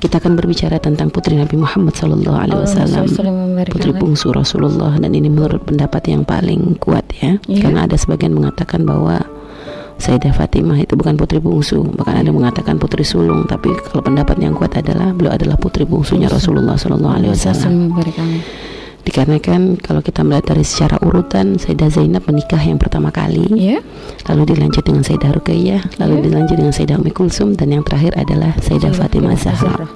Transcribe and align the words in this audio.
kita 0.00 0.16
akan 0.16 0.32
berbicara 0.34 0.80
tentang 0.80 1.12
putri 1.12 1.36
Nabi 1.36 1.60
Muhammad 1.60 1.92
Sallallahu 1.92 2.36
Alaihi 2.40 2.60
Wasallam, 2.64 3.04
putri 3.68 3.92
bungsu 3.92 4.32
Rasulullah, 4.32 4.96
dan 4.96 5.12
ini 5.12 5.28
menurut 5.28 5.60
pendapat 5.68 6.08
yang 6.08 6.24
paling 6.24 6.80
kuat 6.80 7.04
ya, 7.20 7.36
yeah. 7.44 7.60
karena 7.60 7.84
ada 7.84 8.00
sebagian 8.00 8.32
mengatakan 8.32 8.88
bahwa 8.88 9.20
Sayyidah 10.00 10.32
Fatimah 10.32 10.80
itu 10.80 10.96
bukan 10.96 11.20
putri 11.20 11.44
bungsu, 11.44 11.84
bahkan 11.92 12.24
ada 12.24 12.32
mengatakan 12.32 12.80
putri 12.80 13.04
sulung, 13.04 13.44
tapi 13.44 13.68
kalau 13.92 14.00
pendapat 14.00 14.40
yang 14.40 14.56
kuat 14.56 14.72
adalah 14.72 15.12
beliau 15.12 15.36
adalah 15.36 15.60
putri 15.60 15.84
bungsunya 15.84 16.32
Rasulullah 16.32 16.80
Sallallahu 16.80 17.14
Alaihi 17.20 17.36
Wasallam 17.36 17.92
dikarenakan 19.04 19.80
kalau 19.80 20.04
kita 20.04 20.20
melihat 20.20 20.52
dari 20.52 20.64
secara 20.64 21.00
urutan 21.00 21.56
Sayyidah 21.56 21.88
Zainab 21.88 22.22
menikah 22.28 22.60
yang 22.60 22.76
pertama 22.76 23.08
kali 23.08 23.48
yeah. 23.56 23.80
lalu 24.28 24.54
dilanjut 24.54 24.84
dengan 24.84 25.02
Sayyidah 25.02 25.30
Ruqayyah 25.40 25.80
lalu 25.98 26.14
yeah. 26.20 26.24
dilanjut 26.28 26.56
dengan 26.60 26.72
Sayyidah 26.74 26.96
Ummi 27.00 27.12
Kulsum 27.12 27.56
dan 27.56 27.72
yang 27.72 27.82
terakhir 27.82 28.12
adalah 28.14 28.52
Sayyidah 28.60 28.92
Fatimah 28.92 29.36
Zahra 29.40 29.88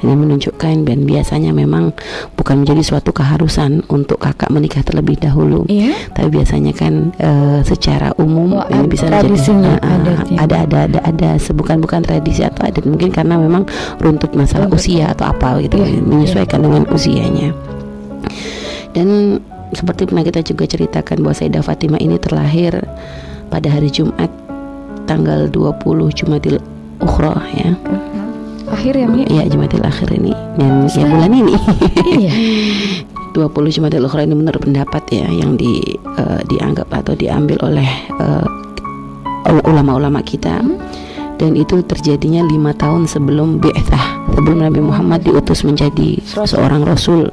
dan 0.00 0.04
ini 0.06 0.14
menunjukkan 0.16 0.86
dan 0.88 0.98
biasanya 1.04 1.50
memang 1.52 1.92
bukan 2.38 2.64
menjadi 2.64 2.82
suatu 2.84 3.10
keharusan 3.12 3.84
untuk 3.92 4.22
kakak 4.22 4.48
menikah 4.48 4.80
terlebih 4.80 5.20
dahulu 5.20 5.68
yeah. 5.68 5.96
tapi 6.16 6.40
biasanya 6.40 6.72
kan 6.72 7.12
uh, 7.20 7.60
secara 7.60 8.16
umum 8.16 8.56
oh, 8.56 8.66
ini 8.72 8.86
bisa 8.88 9.08
menjadi 9.08 9.36
uh, 9.76 10.40
ada 10.40 10.56
ada 10.64 10.78
ada 10.88 11.00
ada 11.04 11.30
sebukan 11.36 11.82
bukan 11.82 12.00
tradisi 12.00 12.40
atau 12.40 12.64
adat 12.64 12.88
mungkin 12.88 13.12
karena 13.12 13.36
memang 13.36 13.68
runtut 14.00 14.32
masalah 14.32 14.70
oh, 14.70 14.76
usia 14.76 15.12
atau 15.12 15.28
apa 15.28 15.60
gitu 15.60 15.76
yeah. 15.76 16.00
menyesuaikan 16.00 16.62
yeah. 16.62 16.64
dengan 16.64 16.82
usianya 16.88 17.50
dan 18.96 19.38
seperti 19.76 20.08
pernah 20.08 20.24
kita 20.24 20.40
juga 20.40 20.64
ceritakan 20.64 21.20
bahwa 21.20 21.36
Sayyidah 21.36 21.60
Fatimah 21.60 22.00
ini 22.00 22.16
terlahir 22.16 22.80
pada 23.52 23.68
hari 23.68 23.92
Jumat 23.92 24.32
tanggal 25.04 25.52
20 25.52 25.84
Jumatil 26.16 26.56
Ukhra 27.04 27.36
ya. 27.52 27.76
Uh-huh. 27.76 28.72
Akhir 28.72 28.98
ya, 28.98 29.06
Mi? 29.06 29.22
Iya, 29.28 29.52
Jumatil 29.52 29.84
akhir 29.84 30.10
ini 30.16 30.32
dan 30.56 30.88
ya 30.88 31.06
bulan 31.06 31.30
ini. 31.30 31.54
iya. 32.24 32.32
20 33.36 33.52
Jumatil 33.52 34.00
Ukhra 34.00 34.24
ini 34.24 34.32
menurut 34.32 34.64
pendapat 34.64 35.04
ya 35.12 35.28
yang 35.28 35.60
di 35.60 36.00
uh, 36.16 36.40
dianggap 36.48 36.88
atau 36.88 37.12
diambil 37.12 37.60
oleh 37.68 37.86
uh, 38.16 38.48
ulama-ulama 39.68 40.24
kita. 40.24 40.64
Hmm? 40.64 40.80
dan 41.36 41.52
itu 41.52 41.84
terjadinya 41.84 42.40
lima 42.48 42.72
tahun 42.72 43.04
sebelum 43.04 43.60
bi'thah 43.60 44.32
sebelum 44.32 44.64
Nabi 44.64 44.80
Muhammad 44.80 45.20
diutus 45.24 45.68
menjadi 45.68 46.16
seorang 46.24 46.80
rasul 46.84 47.28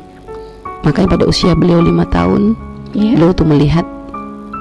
Makanya 0.83 1.15
pada 1.15 1.25
usia 1.27 1.55
beliau 1.55 1.79
lima 1.79 2.03
tahun, 2.11 2.59
yeah. 2.91 3.15
beliau 3.15 3.31
tuh 3.31 3.47
melihat 3.47 3.87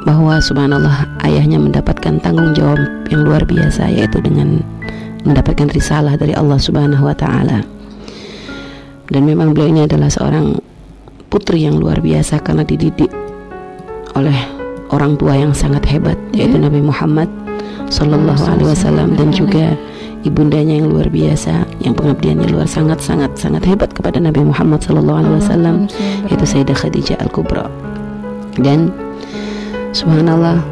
bahwa 0.07 0.39
subhanallah 0.43 1.07
ayahnya 1.27 1.59
mendapatkan 1.59 2.19
tanggung 2.23 2.55
jawab 2.55 2.79
yang 3.11 3.23
luar 3.23 3.43
biasa 3.47 3.91
yaitu 3.91 4.19
dengan 4.19 4.63
mendapatkan 5.23 5.71
risalah 5.71 6.19
dari 6.19 6.35
Allah 6.35 6.59
Subhanahu 6.59 7.07
wa 7.07 7.15
taala. 7.15 7.63
Dan 9.11 9.27
memang 9.27 9.55
beliau 9.55 9.71
ini 9.71 9.83
adalah 9.87 10.11
seorang 10.11 10.59
putri 11.31 11.67
yang 11.67 11.79
luar 11.79 12.03
biasa 12.03 12.43
karena 12.43 12.67
dididik 12.67 13.11
oleh 14.15 14.35
orang 14.93 15.17
tua 15.17 15.39
yang 15.39 15.55
sangat 15.55 15.87
hebat 15.91 16.19
yaitu 16.35 16.59
yeah. 16.59 16.67
Nabi 16.71 16.81
Muhammad 16.83 17.31
sallallahu 17.91 18.43
alaihi 18.47 18.69
wasallam 18.73 19.19
dan 19.19 19.35
juga 19.35 19.75
ibundanya 20.23 20.79
yang 20.79 20.91
luar 20.91 21.11
biasa 21.11 21.67
yang 21.83 21.95
pengabdiannya 21.95 22.49
luar 22.51 22.67
sangat 22.71 23.03
sangat 23.03 23.35
sangat 23.39 23.63
hebat 23.67 23.91
kepada 23.91 24.23
Nabi 24.23 24.43
Muhammad 24.47 24.83
Sallallahu 24.83 25.19
Alaihi 25.23 25.37
Wasallam 25.43 25.77
yaitu 26.31 26.45
Sayyidah 26.47 26.77
Khadijah 26.79 27.17
Al 27.19 27.31
Kubra 27.31 27.67
dan 28.63 28.95
Subhanallah 29.93 30.63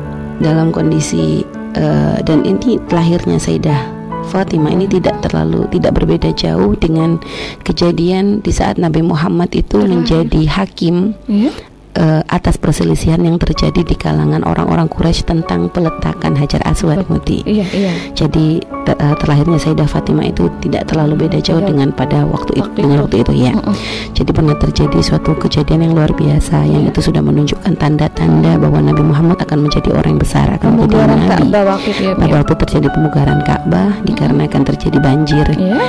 dalam 0.40 0.72
kondisi 0.72 1.44
uh, 1.76 2.18
dan 2.24 2.46
ini 2.46 2.80
lahirnya 2.88 3.36
Sayyidah 3.36 4.00
Fatimah 4.30 4.70
ini 4.70 4.86
tidak 4.86 5.18
terlalu 5.26 5.66
tidak 5.74 5.98
berbeda 5.98 6.30
jauh 6.38 6.78
dengan 6.78 7.18
kejadian 7.66 8.38
di 8.40 8.52
saat 8.54 8.78
Nabi 8.78 9.02
Muhammad 9.02 9.50
itu 9.52 9.82
menjadi 9.82 10.46
hakim 10.46 11.18
yeah 11.26 11.69
uh, 12.00 12.22
atas 12.32 12.56
perselisihan 12.56 13.20
yang 13.20 13.36
terjadi 13.36 13.84
di 13.84 13.94
kalangan 13.94 14.42
orang-orang 14.42 14.88
Quraisy 14.88 15.28
tentang 15.28 15.68
peletakan 15.68 16.34
Hajar 16.34 16.64
Aswad 16.64 17.04
Muti. 17.06 17.44
Iya, 17.44 17.66
iya. 17.70 17.92
Jadi 18.16 18.64
te 18.88 18.96
uh, 18.96 19.14
terlahirnya 19.20 19.60
Sayyidah 19.60 19.86
Fatimah 19.86 20.24
itu 20.24 20.48
tidak 20.64 20.88
terlalu 20.88 21.28
beda 21.28 21.38
jauh 21.44 21.60
iya. 21.60 21.68
dengan 21.68 21.92
pada 21.92 22.24
waktu, 22.24 22.56
waktu 22.56 22.80
itu, 22.80 22.88
dengan 22.88 22.98
waktu 23.04 23.16
itu 23.20 23.32
ya. 23.36 23.52
Uh 23.54 23.70
-uh. 23.70 23.76
Jadi 24.16 24.30
pernah 24.32 24.56
terjadi 24.56 24.98
suatu 25.04 25.36
kejadian 25.36 25.90
yang 25.90 25.92
luar 25.94 26.10
biasa 26.16 26.64
yang 26.64 26.88
itu 26.88 27.00
sudah 27.04 27.20
menunjukkan 27.20 27.76
tanda-tanda 27.76 28.56
bahwa 28.56 28.80
Nabi 28.80 29.02
Muhammad 29.04 29.38
akan 29.44 29.68
menjadi 29.68 29.92
orang 29.92 30.16
yang 30.16 30.22
besar 30.22 30.46
akan 30.56 30.80
menjadi 30.80 31.04
nabi. 31.06 31.52
waktu 31.52 31.88
itu, 31.92 32.02
ya, 32.08 32.12
Pada 32.16 32.34
waktu 32.40 32.54
terjadi 32.66 32.88
pemugaran 32.90 33.38
Ka'bah 33.44 33.90
dikarenakan 34.08 34.62
terjadi 34.74 34.98
banjir. 34.98 35.46
Yeah. 35.54 35.84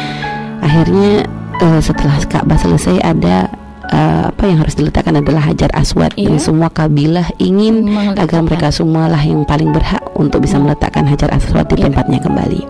Akhirnya 0.61 1.25
uh, 1.63 1.81
setelah 1.81 2.17
Ka'bah 2.29 2.59
selesai 2.59 3.01
ada 3.01 3.60
uh, 3.91 4.31
apa 4.31 4.43
yang 4.47 4.57
harus 4.63 4.75
diletakkan 4.75 5.19
adalah 5.19 5.43
hajar 5.43 5.69
aswad 5.75 6.11
yeah. 6.15 6.31
dan 6.31 6.37
semua 6.41 6.71
kabilah 6.71 7.27
ingin 7.37 7.91
agar 8.15 8.41
mereka 8.41 8.71
semualah 8.71 9.19
yang 9.21 9.43
paling 9.45 9.69
berhak 9.69 10.01
untuk 10.15 10.43
bisa 10.43 10.57
meletakkan 10.57 11.05
hajar 11.05 11.29
aswad 11.35 11.67
di 11.69 11.77
yeah. 11.77 11.85
tempatnya 11.91 12.19
kembali 12.23 12.61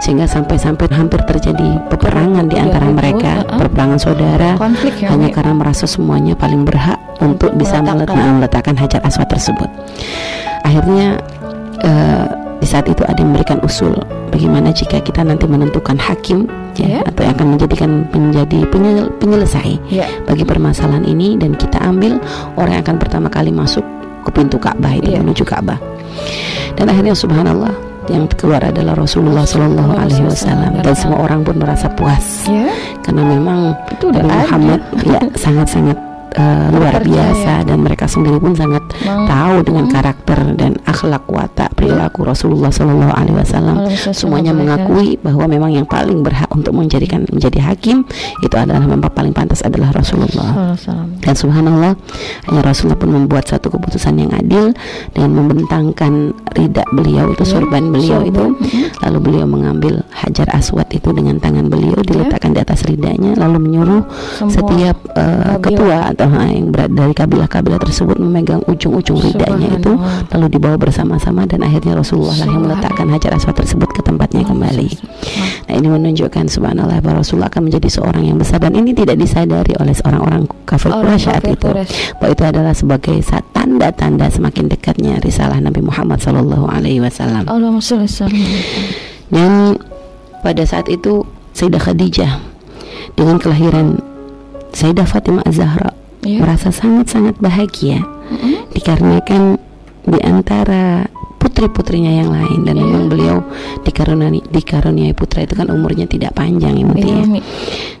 sehingga 0.00 0.24
sampai-sampai 0.28 0.88
hampir 0.92 1.20
terjadi 1.24 1.80
peperangan 1.88 2.48
di 2.48 2.56
antara 2.56 2.86
yeah, 2.88 2.96
mereka 2.96 3.32
uh 3.42 3.48
-huh. 3.48 3.58
peperangan 3.66 3.98
saudara 4.00 4.50
Konflik, 4.56 4.94
ya, 5.00 5.08
hanya 5.12 5.28
ya. 5.28 5.34
karena 5.34 5.54
merasa 5.56 5.84
semuanya 5.84 6.36
paling 6.36 6.64
berhak 6.64 7.00
untuk, 7.20 7.52
untuk 7.52 7.60
bisa 7.60 7.80
meletakkan. 7.84 8.38
meletakkan 8.40 8.74
hajar 8.76 9.00
aswad 9.04 9.28
tersebut 9.28 9.68
akhirnya 10.64 11.20
uh, 11.84 12.39
di 12.60 12.66
saat 12.68 12.86
itu 12.86 13.00
ada 13.08 13.16
yang 13.16 13.32
memberikan 13.32 13.58
usul 13.64 13.96
bagaimana 14.28 14.70
jika 14.70 15.00
kita 15.00 15.24
nanti 15.24 15.48
menentukan 15.48 15.96
hakim 15.96 16.44
ya 16.76 17.00
yeah. 17.00 17.02
atau 17.08 17.24
yang 17.24 17.34
akan 17.34 17.48
menjadikan 17.56 17.90
menjadi 18.12 18.58
penyel, 18.68 19.08
penyelesai 19.16 19.80
yeah. 19.88 20.08
bagi 20.28 20.44
permasalahan 20.44 21.08
ini 21.08 21.40
dan 21.40 21.56
kita 21.56 21.80
ambil 21.80 22.20
orang 22.60 22.78
yang 22.78 22.84
akan 22.84 22.98
pertama 23.00 23.28
kali 23.32 23.50
masuk 23.50 23.82
ke 24.28 24.30
pintu 24.36 24.60
Ka'bah 24.60 24.92
itu 24.92 25.16
yeah. 25.16 25.24
menuju 25.24 25.42
Ka'bah 25.42 25.80
dan 26.76 26.92
akhirnya 26.92 27.16
subhanallah 27.16 27.72
yang 28.08 28.26
keluar 28.34 28.60
adalah 28.64 28.98
Rasulullah 28.98 29.46
Shallallahu 29.46 29.92
Alaihi 29.94 30.24
Wasallam 30.26 30.82
dan 30.82 30.94
semua 30.96 31.24
orang 31.24 31.46
pun 31.46 31.56
merasa 31.56 31.88
puas 31.88 32.44
yeah. 32.44 32.72
karena 33.00 33.24
memang 33.24 33.72
Nabi 34.04 34.28
Muhammad 34.28 34.80
ya 35.04 35.20
sangat-sangat 35.36 36.09
uh, 36.36 36.68
luar 36.74 37.02
biasa. 37.02 37.66
dan 37.66 37.78
mereka 37.80 38.06
sendiri 38.10 38.38
pun 38.38 38.54
sangat 38.54 38.82
Mang. 39.06 39.26
tahu 39.26 39.56
dengan 39.66 39.84
hmm. 39.86 39.94
karakter 39.94 40.38
dan 40.58 40.72
akhlak 40.86 41.24
watak 41.30 41.70
perilaku 41.74 42.26
Rasulullah 42.26 42.70
Shallallahu 42.70 43.12
Alaihi 43.14 43.36
Wasallam. 43.36 43.76
Semuanya 44.12 44.52
mengakui 44.52 45.16
bahwa 45.20 45.44
memang 45.46 45.70
yang 45.74 45.86
paling 45.86 46.20
berhak 46.20 46.50
untuk 46.52 46.74
menjadikan 46.76 47.24
menjadi 47.30 47.72
hakim 47.72 48.04
itu 48.42 48.54
adalah 48.56 48.82
memang 48.84 49.10
paling 49.10 49.34
pantas 49.34 49.62
adalah 49.64 49.94
Rasulullah. 49.94 50.74
Dan 51.22 51.34
Subhanallah 51.34 51.92
hanya 52.50 52.60
Rasulullah 52.62 52.98
pun 52.98 53.10
membuat 53.14 53.48
satu 53.48 53.72
keputusan 53.72 54.18
yang 54.18 54.30
adil 54.34 54.74
dan 55.14 55.32
membentangkan 55.32 56.34
ridak 56.54 56.86
beliau 56.92 57.30
itu 57.32 57.44
ya, 57.46 57.50
sorban 57.56 57.88
beliau 57.88 58.20
itu. 58.26 58.44
Lalu 59.06 59.18
beliau 59.18 59.46
mengambil 59.46 60.02
hajar 60.10 60.46
aswad 60.52 60.86
itu 60.92 61.10
dengan 61.14 61.38
tangan 61.40 61.70
beliau 61.70 61.98
ya. 62.02 62.06
diletakkan 62.06 62.52
di 62.52 62.60
atas 62.60 62.84
ridanya 62.84 63.32
lalu 63.38 63.58
menyuruh 63.70 64.02
setiap 64.50 64.96
uh, 65.16 65.56
ketua 65.62 66.12
atau 66.20 66.44
yang 66.44 66.68
berada 66.68 66.92
dari 66.92 67.14
kabilah-kabilah 67.16 67.80
tersebut 67.80 68.16
memegang 68.20 68.60
ujung-ujung 68.68 69.16
ridanya 69.24 69.72
itu 69.72 69.92
lalu 70.36 70.46
dibawa 70.52 70.76
bersama-sama 70.76 71.48
dan 71.48 71.64
akhirnya 71.64 71.96
Rasulullah 71.96 72.36
lah 72.44 72.48
yang 72.48 72.62
meletakkan 72.68 73.06
hajar 73.08 73.32
aswad 73.36 73.56
tersebut 73.56 73.88
ke 73.88 74.00
tempatnya 74.04 74.44
kembali. 74.44 74.88
Nah 75.70 75.74
ini 75.74 75.88
menunjukkan 75.88 76.44
subhanallah 76.52 77.00
bahwa 77.00 77.24
Rasulullah 77.24 77.48
akan 77.48 77.62
menjadi 77.72 77.88
seorang 77.88 78.24
yang 78.28 78.36
besar 78.36 78.60
dan 78.60 78.76
ini 78.76 78.92
tidak 78.92 79.16
disadari 79.16 79.72
oleh 79.80 79.94
orang-orang 80.04 80.42
kafir 80.68 80.92
Quraisy 80.92 81.24
saat 81.24 81.44
itu. 81.48 81.68
Bahwa 82.20 82.30
itu 82.32 82.42
adalah 82.44 82.74
sebagai 82.76 83.16
tanda-tanda 83.54 84.26
semakin 84.28 84.64
dekatnya 84.68 85.20
risalah 85.22 85.56
Nabi 85.60 85.80
Muhammad 85.84 86.20
Sallallahu 86.20 86.66
Alaihi 86.68 87.00
Wasallam. 87.00 87.48
Dan 89.30 89.78
pada 90.42 90.62
saat 90.66 90.90
itu 90.90 91.22
Sayyidah 91.54 91.82
Khadijah 91.82 92.32
dengan 93.14 93.36
kelahiran 93.38 94.00
Sayyidah 94.74 95.06
Fatimah 95.06 95.44
Az-Zahra 95.44 95.99
yeah. 96.24 96.40
merasa 96.42 96.72
sangat-sangat 96.74 97.38
bahagia 97.40 98.02
mm-hmm. 98.04 98.72
dikarenakan 98.76 99.42
di 100.00 100.18
antara 100.24 101.06
putri-putrinya 101.40 102.20
yang 102.20 102.30
lain 102.32 102.68
dan 102.68 102.76
yeah. 102.76 102.84
memang 102.84 103.04
beliau 103.08 103.36
dikaruniai 103.84 104.44
dikaruniai 104.52 105.14
putra 105.16 105.44
itu 105.44 105.56
kan 105.56 105.72
umurnya 105.72 106.04
tidak 106.04 106.36
panjang 106.36 106.76
ya 106.76 106.84
Muti 106.84 107.08
ya. 107.08 107.24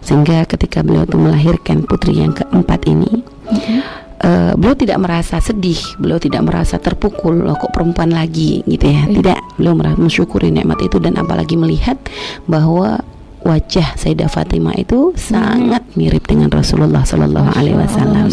Sehingga 0.04 0.44
ketika 0.44 0.84
beliau 0.84 1.08
itu 1.08 1.16
melahirkan 1.16 1.84
putri 1.84 2.20
yang 2.20 2.36
keempat 2.36 2.84
ini 2.88 3.24
mm-hmm. 3.24 3.78
uh, 4.24 4.52
beliau 4.56 4.76
tidak 4.76 4.98
merasa 5.00 5.40
sedih, 5.40 5.80
beliau 5.96 6.20
tidak 6.20 6.44
merasa 6.44 6.76
terpukul 6.76 7.40
loh 7.40 7.56
kok 7.56 7.72
perempuan 7.72 8.12
lagi 8.12 8.60
gitu 8.68 8.84
ya. 8.88 9.08
Yeah. 9.08 9.16
Tidak, 9.20 9.40
beliau 9.56 9.74
merasa 9.76 9.96
mensyukuri 9.96 10.52
nikmat 10.52 10.80
itu 10.84 11.00
dan 11.00 11.16
apalagi 11.16 11.56
melihat 11.56 11.96
bahwa 12.44 13.00
wajah 13.44 13.96
Sayyidah 13.96 14.28
Fatimah 14.28 14.76
itu 14.76 15.16
sangat 15.16 15.82
mirip 15.96 16.28
dengan 16.28 16.52
Rasulullah 16.52 17.02
Sallallahu 17.02 17.50
Alaihi 17.56 17.76
Wasallam. 17.76 18.26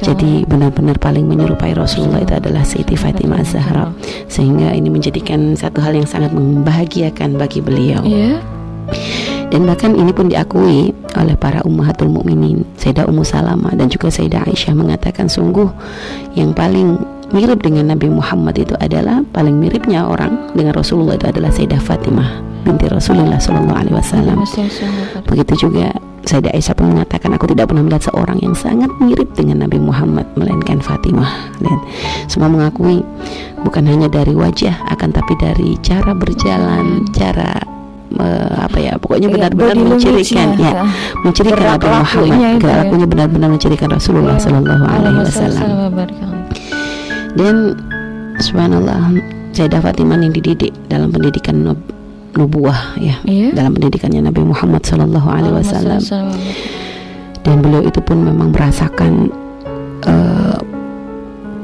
Jadi 0.00 0.46
benar-benar 0.46 0.96
paling 1.02 1.26
menyerupai 1.26 1.74
Rasulullah 1.74 2.22
itu 2.22 2.34
adalah 2.38 2.62
Sayyidih 2.62 2.98
Fatimah 2.98 3.42
Zahra, 3.42 3.90
sehingga 4.30 4.70
ini 4.72 4.88
menjadikan 4.88 5.58
satu 5.58 5.82
hal 5.82 5.98
yang 5.98 6.06
sangat 6.06 6.30
membahagiakan 6.32 7.36
bagi 7.36 7.60
beliau. 7.60 8.02
Yeah. 8.06 8.40
dan 9.52 9.68
bahkan 9.68 9.92
ini 9.92 10.16
pun 10.16 10.32
diakui 10.32 10.96
oleh 11.12 11.36
para 11.36 11.60
ummahatul 11.68 12.08
mukminin 12.08 12.64
Sayyidah 12.80 13.04
Ummu 13.04 13.20
Salamah 13.20 13.76
dan 13.76 13.92
juga 13.92 14.08
Sayyidah 14.08 14.48
Aisyah 14.48 14.72
mengatakan 14.72 15.28
sungguh 15.28 15.68
yang 16.32 16.56
paling 16.56 16.96
mirip 17.36 17.60
dengan 17.60 17.92
Nabi 17.92 18.08
Muhammad 18.08 18.56
itu 18.56 18.72
adalah 18.80 19.20
paling 19.36 19.60
miripnya 19.60 20.08
orang 20.08 20.52
dengan 20.56 20.72
Rasulullah 20.72 21.20
itu 21.20 21.28
adalah 21.28 21.52
Sayyidah 21.52 21.84
Fatimah 21.84 22.51
binti 22.62 22.86
Rasulullah 22.88 23.38
Shallallahu 23.38 23.78
Alaihi 23.78 23.96
Wasallam. 23.98 24.38
Begitu 25.26 25.68
juga 25.68 25.92
Sayyidah 26.22 26.54
Aisyah 26.54 26.74
pun 26.78 26.94
mengatakan 26.94 27.34
aku 27.34 27.50
tidak 27.50 27.74
pernah 27.74 27.82
melihat 27.82 28.06
seorang 28.06 28.38
yang 28.38 28.54
sangat 28.54 28.86
mirip 29.02 29.34
dengan 29.34 29.66
Nabi 29.66 29.82
Muhammad 29.82 30.30
melainkan 30.38 30.78
Fatimah. 30.78 31.50
Dan 31.58 31.82
semua 32.30 32.46
mengakui 32.46 33.02
bukan 33.66 33.82
hanya 33.90 34.06
dari 34.06 34.30
wajah 34.30 34.86
akan 34.94 35.10
tapi 35.10 35.34
dari 35.42 35.74
cara 35.82 36.14
berjalan, 36.14 37.02
cara 37.10 37.58
uh, 38.22 38.54
apa 38.70 38.78
ya 38.78 38.92
pokoknya 39.02 39.28
benar-benar 39.34 39.76
mencirikan 39.78 40.54
ya, 40.60 40.70
ya 40.70 40.82
mencirikan 41.26 41.64
Nabi 41.78 41.86
Muhammad 41.90 42.58
gerak 42.60 42.76
lakunya 42.86 43.06
benar-benar 43.08 43.48
mencirikan 43.50 43.88
Rasulullah 43.90 44.36
ya. 44.36 44.42
Shallallahu 44.46 44.84
Alaihi 44.84 45.18
Wasallam. 45.26 45.66
dan 47.32 47.54
subhanallah 48.38 49.00
Sayyidah 49.52 49.80
Fatimah 49.84 50.16
yang 50.16 50.32
dididik 50.32 50.72
dalam 50.88 51.12
pendidikan 51.12 51.60
nubuah 52.36 52.96
ya 52.96 53.16
iya? 53.28 53.52
dalam 53.52 53.76
pendidikannya 53.76 54.24
Nabi 54.24 54.42
Muhammad 54.44 54.82
Shallallahu 54.84 55.28
Alaihi 55.28 55.54
Wasallam. 55.60 56.00
dan 57.42 57.56
beliau 57.60 57.82
itu 57.84 58.00
pun 58.00 58.24
memang 58.24 58.54
merasakan 58.54 59.28
uh, 60.08 60.58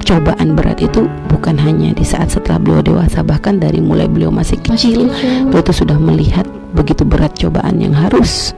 cobaan 0.05 0.57
berat 0.57 0.81
itu 0.81 1.05
bukan 1.29 1.57
hanya 1.61 1.93
di 1.93 2.05
saat 2.05 2.33
setelah 2.33 2.57
beliau 2.57 2.81
dewasa 2.81 3.21
bahkan 3.21 3.61
dari 3.61 3.81
mulai 3.81 4.09
beliau 4.09 4.33
masih 4.33 4.57
kecil, 4.65 5.09
masih 5.09 5.49
beliau 5.49 5.61
itu 5.61 5.73
sudah 5.85 5.99
melihat 6.01 6.49
begitu 6.73 7.05
berat 7.05 7.33
cobaan 7.37 7.81
yang 7.81 7.97
harus 7.97 8.53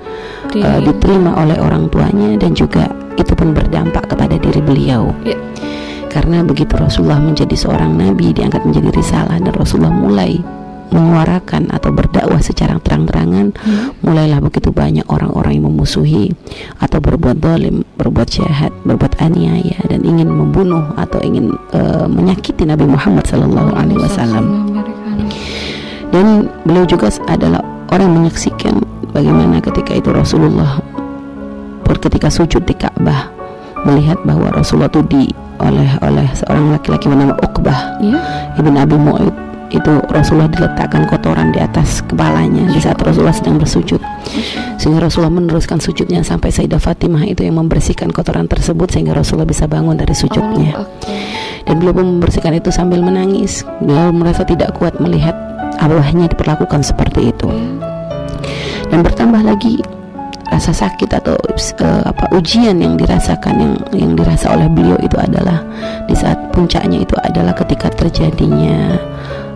Di... 0.50 0.62
uh, 0.62 0.82
diterima 0.82 1.38
oleh 1.42 1.58
orang 1.58 1.86
tuanya 1.90 2.38
dan 2.38 2.54
juga 2.54 2.90
itu 3.18 3.34
pun 3.34 3.54
berdampak 3.54 4.06
kepada 4.10 4.38
diri 4.38 4.62
beliau. 4.62 5.10
Ya. 5.22 5.38
karena 6.10 6.42
begitu 6.42 6.74
Rasulullah 6.74 7.22
menjadi 7.22 7.54
seorang 7.54 7.94
nabi 7.94 8.34
diangkat 8.34 8.66
menjadi 8.66 8.90
risalah 8.98 9.38
dan 9.38 9.54
Rasulullah 9.54 9.94
mulai 9.94 10.42
menyuarakan 10.90 11.70
atau 11.70 11.90
berdakwah 11.94 12.42
secara 12.42 12.78
terang-terangan 12.82 13.54
hmm. 13.54 14.02
mulailah 14.02 14.42
begitu 14.42 14.74
banyak 14.74 15.06
orang-orang 15.06 15.58
yang 15.58 15.66
memusuhi 15.70 16.34
atau 16.78 16.98
berbuat 16.98 17.38
dolim, 17.38 17.82
berbuat 17.96 18.28
jahat, 18.30 18.74
berbuat 18.84 19.18
aniaya 19.22 19.78
dan 19.86 20.02
ingin 20.02 20.28
membunuh 20.30 20.90
atau 20.98 21.18
ingin 21.22 21.54
uh, 21.74 22.06
menyakiti 22.10 22.66
Nabi 22.66 22.86
Muhammad 22.86 23.26
Sallallahu 23.26 23.70
Alaihi 23.74 24.00
Wasallam. 24.00 24.44
Dan 26.10 26.50
beliau 26.66 26.84
juga 26.90 27.06
adalah 27.30 27.62
orang 27.94 28.10
yang 28.10 28.16
menyaksikan 28.26 28.82
bagaimana 29.14 29.62
ketika 29.62 29.94
itu 29.94 30.10
Rasulullah 30.10 30.82
ketika 32.00 32.32
sujud 32.32 32.64
di 32.64 32.72
Ka'bah 32.72 33.28
melihat 33.84 34.16
bahwa 34.24 34.48
Rasulullah 34.56 34.88
itu 34.88 35.04
di 35.08 35.24
oleh 35.60 35.90
oleh 36.00 36.26
seorang 36.32 36.72
laki-laki 36.72 37.06
bernama 37.12 37.36
Uqbah 37.44 38.00
yeah. 38.00 38.56
ibn 38.56 38.72
Abi 38.80 38.96
itu 39.70 39.92
Rasulullah 40.10 40.50
diletakkan 40.50 41.06
kotoran 41.06 41.54
di 41.54 41.62
atas 41.62 42.02
kepalanya 42.02 42.66
di 42.66 42.78
saat 42.82 42.98
Rasulullah 42.98 43.34
sedang 43.34 43.56
bersujud. 43.56 44.02
Sehingga 44.76 45.06
Rasulullah 45.06 45.32
meneruskan 45.32 45.78
sujudnya 45.78 46.26
sampai 46.26 46.50
Sayyidah 46.50 46.82
Fatimah 46.82 47.22
itu 47.22 47.46
yang 47.46 47.58
membersihkan 47.62 48.10
kotoran 48.10 48.50
tersebut 48.50 48.90
sehingga 48.90 49.14
Rasulullah 49.14 49.46
bisa 49.46 49.70
bangun 49.70 49.94
dari 49.94 50.12
sujudnya. 50.12 50.74
Oh, 50.74 50.86
dan 51.70 51.78
beliau 51.78 51.94
pun 51.94 52.18
membersihkan 52.18 52.58
itu 52.58 52.74
sambil 52.74 52.98
menangis. 52.98 53.62
Beliau 53.78 54.10
merasa 54.10 54.42
tidak 54.42 54.74
kuat 54.74 54.98
melihat 54.98 55.38
abahnya 55.78 56.26
diperlakukan 56.26 56.82
seperti 56.82 57.30
itu. 57.30 57.48
Dan 58.90 59.06
bertambah 59.06 59.46
lagi 59.46 59.78
rasa 60.50 60.74
sakit 60.74 61.06
atau 61.14 61.38
uh, 61.38 62.02
apa 62.10 62.26
ujian 62.34 62.82
yang 62.82 62.98
dirasakan 62.98 63.54
yang 63.54 63.74
yang 63.94 64.10
dirasa 64.18 64.50
oleh 64.50 64.66
beliau 64.66 64.98
itu 64.98 65.14
adalah 65.14 65.62
di 66.10 66.14
saat 66.18 66.36
puncaknya 66.50 67.06
itu 67.06 67.14
adalah 67.22 67.54
ketika 67.54 67.86
terjadinya 67.94 68.98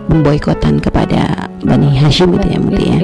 pemboikotan 0.07 0.77
kepada 0.77 1.49
Bani 1.65 1.89
Hashim 1.97 2.37
itu 2.37 2.47
ya 2.53 2.59
Muti 2.61 2.85
ya. 2.85 2.99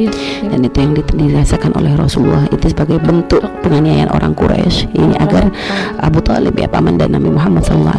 Dan 0.45 0.59
itu 0.61 0.77
yang 0.77 0.93
dirasakan 0.93 1.73
oleh 1.73 1.97
Rasulullah 1.97 2.45
itu 2.53 2.69
sebagai 2.69 3.01
bentuk 3.01 3.41
penganiayaan 3.65 4.13
orang 4.13 4.37
Quraisy. 4.37 4.93
Ini 4.93 5.17
agar 5.17 5.49
Abu 5.97 6.21
Talib 6.21 6.53
ya 6.53 6.69
paman 6.69 7.01
dan 7.01 7.17
Nabi 7.17 7.33
Muhammad 7.33 7.65
SAW 7.65 7.97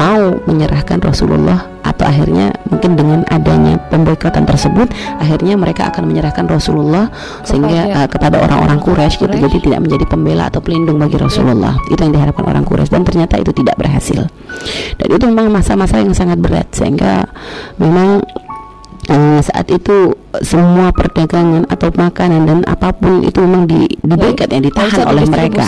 mau 0.00 0.32
menyerahkan 0.48 0.98
Rasulullah 1.04 1.75
atau 1.96 2.06
akhirnya 2.06 2.52
mungkin 2.68 2.92
dengan 2.94 3.20
adanya 3.32 3.80
pemboikotan 3.88 4.44
tersebut 4.44 4.92
akhirnya 5.16 5.56
mereka 5.56 5.88
akan 5.88 6.04
menyerahkan 6.04 6.44
Rasulullah 6.44 7.08
sehingga 7.42 8.04
uh, 8.04 8.08
kepada 8.08 8.44
orang-orang 8.44 8.78
Quraisy 8.78 9.24
gitu. 9.24 9.36
Jadi 9.36 9.56
tidak 9.64 9.80
menjadi 9.88 10.04
pembela 10.04 10.52
atau 10.52 10.60
pelindung 10.60 11.00
bagi 11.00 11.16
Rasulullah. 11.16 11.74
Itu 11.88 12.00
yang 12.04 12.14
diharapkan 12.14 12.44
orang 12.44 12.64
Quraisy. 12.68 12.92
Dan 12.92 13.02
ternyata 13.02 13.40
itu 13.40 13.50
tidak 13.56 13.80
berhasil. 13.80 14.28
Dan 15.00 15.08
itu 15.08 15.24
memang 15.26 15.48
masa-masa 15.50 15.98
yang 15.98 16.12
sangat 16.12 16.38
berat. 16.38 16.68
Sehingga 16.74 17.26
memang 17.80 18.20
uh, 19.10 19.40
saat 19.40 19.66
itu 19.72 20.14
semua 20.42 20.92
perdagangan 20.92 21.68
atau 21.68 21.88
makanan 21.92 22.48
dan 22.48 22.58
apa 22.66 22.92
pun 22.92 23.22
itu 23.22 23.38
memang 23.44 23.68
di 23.68 23.86
diberikan 24.00 24.48
ya 24.50 24.60
ditahan 24.60 25.06
oleh 25.08 25.24
mereka. 25.28 25.64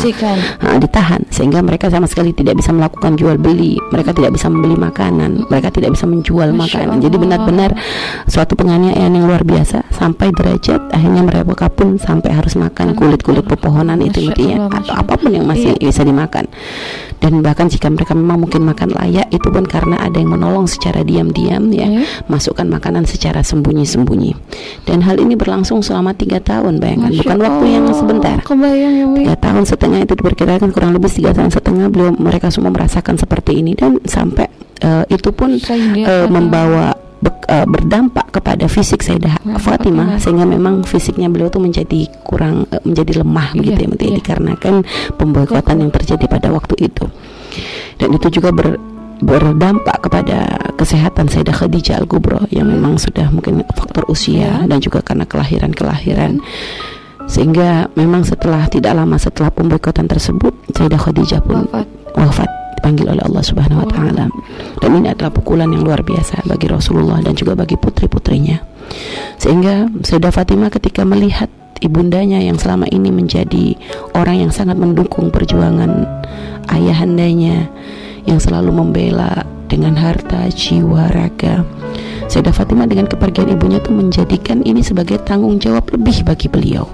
nah, 0.62 0.76
ditahan. 0.76 1.22
Sehingga 1.28 1.60
mereka 1.60 1.88
sama 1.88 2.08
sekali 2.08 2.32
tidak 2.32 2.58
bisa 2.58 2.72
melakukan 2.72 3.14
jual 3.16 3.36
beli. 3.36 3.76
Mereka 3.92 4.16
tidak 4.16 4.34
bisa 4.36 4.50
membeli 4.50 4.76
makanan. 4.76 5.48
Mereka 5.48 5.68
tidak 5.74 5.94
bisa 5.94 6.04
menjual 6.08 6.52
Masya 6.52 6.58
makanan. 6.58 6.96
Allah. 6.98 7.04
jadi 7.04 7.16
benar-benar 7.18 7.70
suatu 8.26 8.52
penganiayaan 8.58 9.12
yang 9.12 9.24
luar 9.28 9.42
biasa. 9.44 9.88
Sampai 9.92 10.32
derajat 10.32 10.90
akhirnya 10.92 11.22
mereka 11.24 11.68
pun 11.70 11.98
sampai 11.98 12.30
harus 12.32 12.54
makan 12.56 12.94
kulit-kulit 12.94 13.44
pepohonan 13.44 13.98
itu 14.02 14.30
gitu 14.30 14.54
ya. 14.54 14.68
Atau 14.70 14.94
apa 14.94 15.18
pun 15.18 15.34
yang 15.34 15.44
masih 15.44 15.74
iya. 15.76 15.90
bisa 15.90 16.02
dimakan. 16.02 16.48
Dan 17.18 17.42
bahkan 17.42 17.66
jika 17.66 17.90
mereka 17.90 18.14
memang 18.14 18.46
mungkin 18.46 18.62
makan 18.62 18.94
layak 18.94 19.26
itu 19.34 19.50
pun 19.50 19.66
karena 19.66 19.98
ada 19.98 20.16
yang 20.18 20.38
menolong 20.38 20.70
secara 20.70 21.02
diam-diam 21.02 21.70
ya. 21.74 21.86
Yeah. 21.88 22.06
masukkan 22.30 22.68
makanan 22.68 23.08
secara 23.08 23.42
sembunyi-sembunyi 23.42 24.36
dan 24.88 25.04
hal 25.04 25.20
ini 25.20 25.36
berlangsung 25.36 25.84
selama 25.84 26.16
tiga 26.16 26.40
tahun 26.40 26.80
bayangkan. 26.80 27.12
Masya 27.12 27.20
bukan 27.20 27.38
waktu 27.44 27.64
yang 27.68 27.84
sebentar. 27.92 28.36
ya, 28.72 28.90
tiga 29.12 29.34
tahun 29.36 29.64
setengah 29.68 30.00
itu 30.04 30.12
diperkirakan 30.16 30.68
kurang 30.72 30.92
lebih 30.96 31.12
tiga 31.12 31.36
tahun 31.36 31.52
setengah 31.52 31.86
beliau 31.92 32.16
mereka 32.16 32.48
semua 32.48 32.72
merasakan 32.72 33.20
seperti 33.20 33.60
ini. 33.60 33.76
Dan 33.76 34.00
sampai 34.08 34.48
uh, 34.82 35.04
itu 35.12 35.28
pun 35.34 35.60
uh, 35.60 36.26
membawa 36.32 36.96
be, 37.20 37.30
uh, 37.50 37.66
berdampak 37.68 38.32
kepada 38.32 38.64
fisik 38.70 39.04
Sayyidah 39.04 39.44
nah, 39.44 39.60
Fatimah. 39.60 40.16
Okay. 40.16 40.30
sehingga 40.30 40.48
memang 40.48 40.86
fisiknya 40.88 41.28
beliau 41.28 41.52
tuh 41.52 41.60
menjadi 41.60 42.08
kurang 42.24 42.64
uh, 42.70 42.82
menjadi 42.86 43.20
lemah 43.20 43.52
iya, 43.52 43.58
begitu 43.58 43.80
ya 43.82 43.88
iya. 43.92 44.16
dikarenakan 44.22 44.74
pemboikotan 45.20 45.76
yang 45.84 45.92
terjadi 45.92 46.24
pada 46.30 46.48
waktu 46.48 46.74
itu. 46.80 47.04
Dan 47.98 48.14
itu 48.14 48.30
juga 48.30 48.54
ber, 48.54 48.78
berdampak 49.18 49.98
kepada 50.06 50.46
kesehatan 50.78 51.26
Sayyidah 51.26 51.56
Khadijah 51.56 51.98
Al 51.98 52.06
Kubro 52.06 52.46
yang 52.54 52.70
memang 52.70 52.96
sudah 53.02 53.26
mungkin 53.34 53.66
faktor 53.74 54.06
usia 54.06 54.46
yeah. 54.46 54.56
dan 54.66 54.78
juga 54.78 55.02
karena 55.02 55.26
kelahiran-kelahiran 55.26 56.38
sehingga 57.28 57.92
memang 57.98 58.24
setelah 58.24 58.64
tidak 58.70 58.96
lama 58.96 59.18
setelah 59.20 59.52
pemboikotan 59.52 60.06
tersebut 60.06 60.54
Sayyidah 60.72 61.00
Khadijah 61.02 61.40
pun 61.42 61.66
wafat, 61.68 61.88
wafat 62.14 62.50
dipanggil 62.78 63.10
oleh 63.10 63.22
Allah 63.26 63.44
Subhanahu 63.44 63.84
wa 63.84 63.88
taala. 63.90 64.24
Dan 64.78 64.90
ini 64.96 65.10
adalah 65.10 65.34
pukulan 65.34 65.68
yang 65.68 65.82
luar 65.82 66.00
biasa 66.00 66.46
bagi 66.46 66.70
Rasulullah 66.70 67.18
dan 67.20 67.34
juga 67.34 67.58
bagi 67.58 67.74
putri-putrinya. 67.76 68.62
Sehingga 69.36 69.90
Sayyidah 70.00 70.32
Fatimah 70.32 70.70
ketika 70.72 71.04
melihat 71.04 71.50
ibundanya 71.84 72.40
yang 72.40 72.56
selama 72.56 72.88
ini 72.88 73.12
menjadi 73.12 73.76
orang 74.14 74.48
yang 74.48 74.52
sangat 74.54 74.78
mendukung 74.78 75.28
perjuangan 75.28 76.06
ayahandanya 76.70 77.68
yang 78.28 78.36
selalu 78.36 78.70
membela 78.70 79.42
dengan 79.72 79.96
harta, 79.96 80.48
jiwa, 80.52 81.08
raga. 81.16 81.64
Sayyidah 82.28 82.52
Fatimah 82.52 82.84
dengan 82.84 83.08
kepergian 83.08 83.48
ibunya 83.48 83.80
itu 83.80 83.88
menjadikan 83.88 84.60
ini 84.60 84.84
sebagai 84.84 85.16
tanggung 85.24 85.56
jawab 85.56 85.88
lebih 85.96 86.28
bagi 86.28 86.44
beliau 86.52 86.84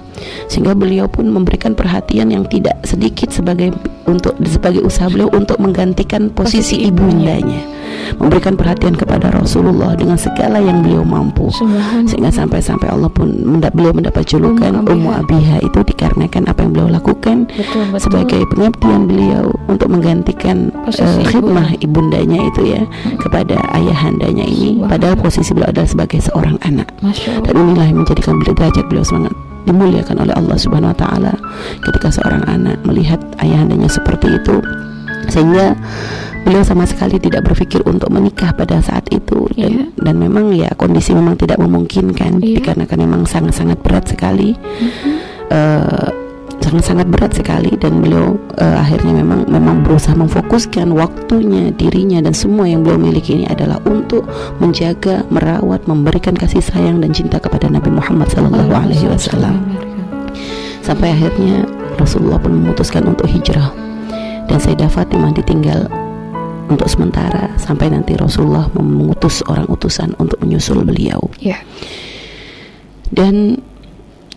sehingga 0.47 0.71
beliau 0.71 1.11
pun 1.11 1.27
memberikan 1.27 1.75
perhatian 1.75 2.31
yang 2.31 2.47
tidak 2.47 2.79
sedikit 2.87 3.35
sebagai 3.35 3.75
untuk 4.05 4.37
sebagai 4.45 4.85
usaha 4.85 5.09
beliau 5.09 5.29
untuk 5.33 5.57
menggantikan 5.57 6.29
posisi, 6.29 6.61
posisi 6.61 6.75
ibundanya. 6.89 7.75
Memberikan 8.21 8.53
perhatian 8.53 8.93
kepada 8.93 9.33
Rasulullah 9.33 9.97
dengan 9.97 10.19
segala 10.19 10.61
yang 10.61 10.85
beliau 10.85 11.01
mampu. 11.01 11.49
Sehingga 12.05 12.29
sampai-sampai 12.29 12.91
Allah 12.91 13.09
pun 13.09 13.33
mendap 13.33 13.73
beliau 13.73 13.97
mendapat 13.97 14.29
julukan 14.29 14.85
Ummu 14.85 15.09
Abiha. 15.09 15.63
Itu 15.65 15.81
dikarenakan 15.81 16.45
apa 16.45 16.59
yang 16.61 16.71
beliau 16.75 16.89
lakukan 16.91 17.49
betul, 17.49 17.81
betul. 17.89 18.01
sebagai 18.01 18.41
pengabdian 18.53 19.01
beliau 19.09 19.49
untuk 19.65 19.89
menggantikan 19.89 20.69
uh, 20.85 21.21
khidmah 21.25 21.73
ibu. 21.81 21.95
ibundanya 21.95 22.45
itu 22.45 22.61
ya 22.77 22.81
hmm. 22.85 23.17
kepada 23.25 23.57
ayahandanya 23.73 24.45
ini. 24.45 24.85
Padahal 24.85 25.17
posisi 25.17 25.55
beliau 25.55 25.71
adalah 25.73 25.89
sebagai 25.89 26.19
seorang 26.21 26.61
anak. 26.61 26.91
Dan 27.41 27.53
inilah 27.57 27.85
yang 27.89 28.05
menjadikan 28.05 28.37
beliau 28.37 28.53
derajat 28.53 28.85
beliau 28.85 29.07
sangat 29.07 29.33
dimuliakan 29.65 30.25
oleh 30.25 30.33
Allah 30.37 30.57
Subhanahu 30.57 30.93
wa 30.93 30.97
taala 30.97 31.33
ketika 31.81 32.13
seorang 32.13 32.45
anak 32.45 32.77
melihat 32.85 33.19
ayahandanya 33.41 33.89
seperti 33.89 34.37
itu 34.37 34.61
sehingga 35.29 35.73
beliau 36.45 36.61
sama 36.61 36.85
sekali 36.85 37.17
tidak 37.17 37.49
berpikir 37.49 37.81
untuk 37.89 38.13
menikah 38.13 38.53
pada 38.53 38.77
saat 38.77 39.09
itu 39.09 39.49
dan, 39.57 39.71
Iya. 39.73 39.85
dan 39.97 40.15
memang 40.21 40.53
ya 40.53 40.69
kondisi 40.77 41.17
memang 41.17 41.33
tidak 41.33 41.57
memungkinkan 41.57 42.37
Iya. 42.37 42.61
dikarenakan 42.61 42.99
memang 43.01 43.21
sangat-sangat 43.25 43.81
berat 43.81 44.05
sekali 44.05 44.53
Mhm. 44.53 46.24
Eh, 46.65 46.71
sangat-sangat 46.73 47.07
berat 47.13 47.31
sekali 47.37 47.77
dan 47.77 48.01
beliau 48.01 48.41
eh, 48.57 48.77
akhirnya 48.81 49.21
memang 49.21 49.45
memang 49.45 49.85
berusaha 49.85 50.17
memfokuskan 50.17 50.89
waktunya 50.97 51.69
dirinya 51.69 52.25
dan 52.25 52.33
semua 52.33 52.65
yang 52.65 52.81
beliau 52.81 52.97
miliki 52.97 53.37
ini 53.37 53.45
adalah 53.45 53.77
untuk 53.85 54.25
menjaga 54.57 55.21
merawat 55.29 55.85
memberikan 55.85 56.33
kasih 56.33 56.65
sayang 56.65 56.97
dan 57.05 57.13
cinta 57.13 57.37
kepada 57.37 57.69
Nabi 57.69 57.93
Muhammad 57.93 58.33
Sallallahu 58.33 58.73
Alaihi 58.73 59.05
Wasallam 59.05 59.61
sampai 60.81 61.13
akhirnya 61.13 61.69
Rasulullah 62.01 62.41
pun 62.41 62.57
memutuskan 62.57 63.05
untuk 63.05 63.29
hijrah 63.29 63.69
dan 64.49 64.57
Sayyidah 64.57 64.89
Fatimah 64.89 65.33
ditinggal 65.37 65.85
untuk 66.65 66.89
sementara 66.89 67.53
sampai 67.61 67.93
nanti 67.93 68.17
Rasulullah 68.17 68.65
mengutus 68.73 69.45
orang 69.45 69.69
utusan 69.69 70.17
untuk 70.17 70.41
menyusul 70.41 70.81
beliau 70.81 71.21
Iya. 71.37 71.61
dan 73.13 73.61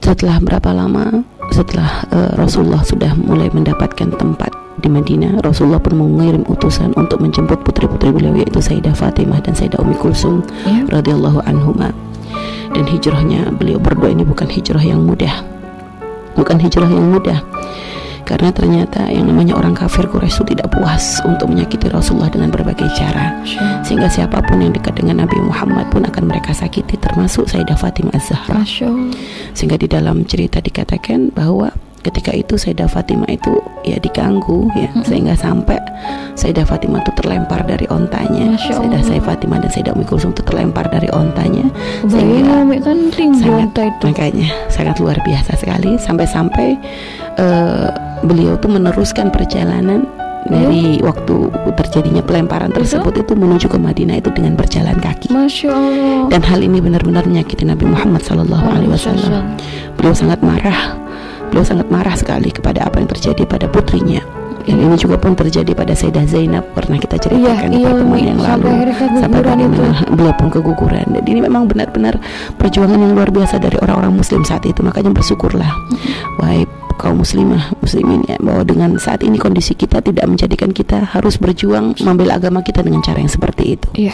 setelah 0.05 0.41
berapa 0.41 0.73
lama 0.77 1.25
setelah 1.59 2.07
eh, 2.15 2.31
Rasulullah 2.39 2.87
sudah 2.87 3.19
mulai 3.19 3.51
mendapatkan 3.51 4.15
tempat 4.15 4.55
di 4.79 4.87
Madinah 4.87 5.43
Rasulullah 5.43 5.83
pun 5.83 5.99
mengirim 5.99 6.47
utusan 6.47 6.95
untuk 6.95 7.19
menjemput 7.19 7.67
putri-putri 7.67 8.15
beliau 8.15 8.39
yaitu 8.39 8.63
Sayyidah 8.63 8.95
Fatimah 8.95 9.43
dan 9.43 9.59
Sayyidah 9.59 9.83
Ummi 9.83 9.99
Kulsum 9.99 10.47
Iya. 10.63 10.87
radhiyallahu 11.03 11.43
anhuma. 11.51 11.91
Dan 12.71 12.87
hijrahnya 12.87 13.51
beliau 13.59 13.83
berdua 13.83 14.15
ini 14.15 14.23
bukan 14.23 14.47
hijrah 14.47 14.85
yang 14.85 15.03
mudah. 15.03 15.43
Bukan 16.39 16.63
hijrah 16.63 16.87
yang 16.87 17.11
mudah 17.11 17.43
karena 18.29 18.53
ternyata 18.53 19.09
yang 19.09 19.25
namanya 19.25 19.57
orang 19.57 19.73
kafir 19.73 20.05
Quraisy 20.05 20.45
itu 20.45 20.53
tidak 20.53 20.69
puas 20.77 21.17
untuk 21.25 21.49
menyakiti 21.49 21.89
Rasulullah 21.89 22.29
dengan 22.29 22.53
berbagai 22.53 22.85
cara. 22.93 23.41
Sehingga 23.81 24.13
siapa 24.13 24.45
pun 24.45 24.61
yang 24.61 24.77
dekat 24.77 25.01
dengan 25.01 25.25
Nabi 25.25 25.41
Muhammad 25.41 25.89
pun 25.89 26.05
akan 26.05 26.29
mereka 26.29 26.53
sakiti 26.53 27.01
termasuk 27.01 27.49
Sayyidah 27.49 27.81
Fatimah 27.81 28.13
Az-Zahra. 28.13 28.69
Sehingga 29.57 29.81
di 29.81 29.89
dalam 29.89 30.29
cerita 30.29 30.61
dikatakan 30.61 31.33
bahwa 31.33 31.73
ketika 32.09 32.33
itu 32.33 32.57
Sayyidah 32.57 32.89
Fatimah 32.89 33.29
itu 33.29 33.61
ya 33.85 34.01
diganggu 34.01 34.69
ya. 34.73 34.89
Mm-mm. 34.91 35.05
sehingga 35.05 35.35
sampai 35.37 35.77
Sayyidah 36.35 36.65
Fatimah 36.65 37.05
itu 37.05 37.13
terlempar 37.19 37.67
dari 37.69 37.85
ontanya. 37.93 38.57
Sayyidah. 38.57 39.03
Sayyidah 39.05 39.25
Fatimah 39.27 39.59
dan 39.61 39.71
Sayyidah 39.71 39.93
Ummi 39.93 40.07
Kulsum 40.09 40.33
itu 40.33 40.43
terlempar 40.43 40.89
dari 40.89 41.11
ontanya. 41.13 41.67
Sehingga 42.09 42.65
Umi 42.65 42.79
kan 42.81 43.13
tinggi 43.13 43.45
sangat 43.45 43.75
itu. 43.77 44.05
makanya 44.09 44.49
sangat 44.73 44.97
luar 45.03 45.19
biasa 45.23 45.59
sekali. 45.59 45.99
Sampai-sampai 46.01 46.69
eh, 47.37 47.89
beliau 48.25 48.57
tuh 48.59 48.71
meneruskan 48.73 49.29
perjalanan 49.35 50.07
dari 50.49 51.03
waktu 51.05 51.51
terjadinya 51.77 52.23
pelemparan 52.25 52.73
tersebut 52.73 53.21
itu 53.21 53.33
menuju 53.37 53.67
ke 53.69 53.77
Madinah 53.77 54.23
itu 54.23 54.31
dengan 54.33 54.57
berjalan 54.57 54.97
kaki. 54.97 55.29
Masya 55.35 55.69
Allah. 55.69 56.31
dan 56.33 56.41
hal 56.47 56.61
ini 56.65 56.79
benar-benar 56.81 57.27
menyakiti 57.29 57.69
Nabi 57.69 57.85
Muhammad 57.85 58.25
Sallallahu 58.25 58.67
Alaihi 58.71 58.91
Wasallam. 58.95 59.59
Beliau 59.99 60.15
sangat 60.15 60.41
marah 60.41 60.97
beliau 61.51 61.65
sangat 61.65 61.87
marah 61.89 62.15
sekali 62.15 62.49
kepada 62.49 62.87
apa 62.87 63.01
yang 63.01 63.09
terjadi 63.09 63.43
pada 63.45 63.67
putrinya. 63.67 64.21
Dan 64.69 64.85
ini 64.85 65.01
juga 65.01 65.17
pun 65.17 65.33
terjadi 65.33 65.73
pada 65.73 65.97
Sayyidah 65.97 66.29
Zainab 66.29 66.61
pernah 66.77 67.01
kita 67.01 67.17
Iya, 67.17 67.25
ceritakan 67.57 67.69
di 67.73 67.77
iya 67.81 67.89
pertemuan 67.89 68.21
Umi. 68.21 68.29
yang 68.29 68.37
lalu. 68.37 68.69
sampai 69.17 69.41
bagaimana 69.41 69.89
beliau 70.13 70.35
pun 70.37 70.49
keguguran. 70.53 71.07
Dan 71.09 71.25
ini 71.25 71.41
memang 71.41 71.65
benar-benar 71.65 72.21
perjuangan 72.61 73.01
yang 73.01 73.17
luar 73.17 73.33
biasa 73.33 73.57
dari 73.57 73.81
orang-orang 73.81 74.13
muslim 74.13 74.45
saat 74.45 74.69
itu. 74.69 74.85
Makanya 74.85 75.09
bersyukurlah. 75.09 75.73
Wahai 76.37 76.69
kaum 76.99 77.23
muslimah 77.23 77.79
muslimin 77.79 78.27
ya 78.27 78.37
bahwa 78.43 78.67
dengan 78.67 78.99
saat 78.99 79.23
ini 79.23 79.39
kondisi 79.39 79.73
kita 79.73 80.03
tidak 80.03 80.27
menjadikan 80.27 80.75
kita 80.75 81.07
harus 81.15 81.39
berjuang 81.39 81.95
mengambil 82.03 82.35
agama 82.35 82.61
kita 82.61 82.83
dengan 82.83 83.01
cara 83.01 83.23
yang 83.23 83.31
seperti 83.31 83.79
itu 83.79 83.89
Iya. 83.95 84.13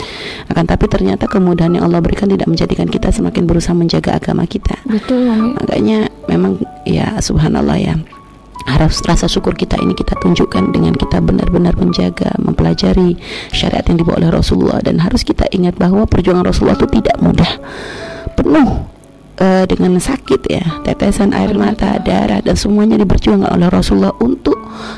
akan 0.52 0.64
tapi 0.68 0.86
ternyata 0.86 1.24
kemudahan 1.24 1.80
yang 1.80 1.88
Allah 1.88 2.04
berikan 2.04 2.28
tidak 2.28 2.44
menjadikan 2.46 2.86
kita 2.86 3.08
semakin 3.08 3.48
berusaha 3.48 3.72
menjaga 3.72 4.14
agama 4.14 4.44
kita 4.44 4.76
Betul 4.84 5.32
Umi. 5.32 5.56
makanya 5.56 6.12
memang 6.28 6.60
ya 6.84 7.16
subhanallah 7.18 7.80
ya 7.80 7.96
harus 8.64 9.04
rasa 9.04 9.28
syukur 9.28 9.52
kita 9.52 9.76
ini 9.76 9.92
kita 9.92 10.16
tunjukkan 10.20 10.72
dengan 10.72 10.96
kita 10.96 11.20
benar-benar 11.20 11.76
menjaga 11.76 12.32
mempelajari 12.40 13.16
syariat 13.52 13.84
yang 13.84 14.00
dibawa 14.00 14.24
oleh 14.24 14.30
Rasulullah 14.32 14.80
dan 14.80 15.00
harus 15.04 15.20
kita 15.20 15.44
ingat 15.52 15.76
bahwa 15.76 16.08
perjuangan 16.08 16.48
Rasulullah 16.48 16.76
itu 16.76 16.88
tidak 16.88 17.16
mudah 17.20 17.50
penuh 18.36 18.93
eh, 19.38 19.64
dengan 19.66 19.98
sakit 19.98 20.40
ya 20.46 20.64
tetesan 20.84 21.34
air 21.34 21.54
mata 21.56 21.98
darah 22.02 22.40
dan 22.42 22.54
semuanya 22.54 22.98
diperjuangkan 23.00 23.50
oleh 23.54 23.68
Rasulullah 23.70 24.14
untuk 24.22 24.56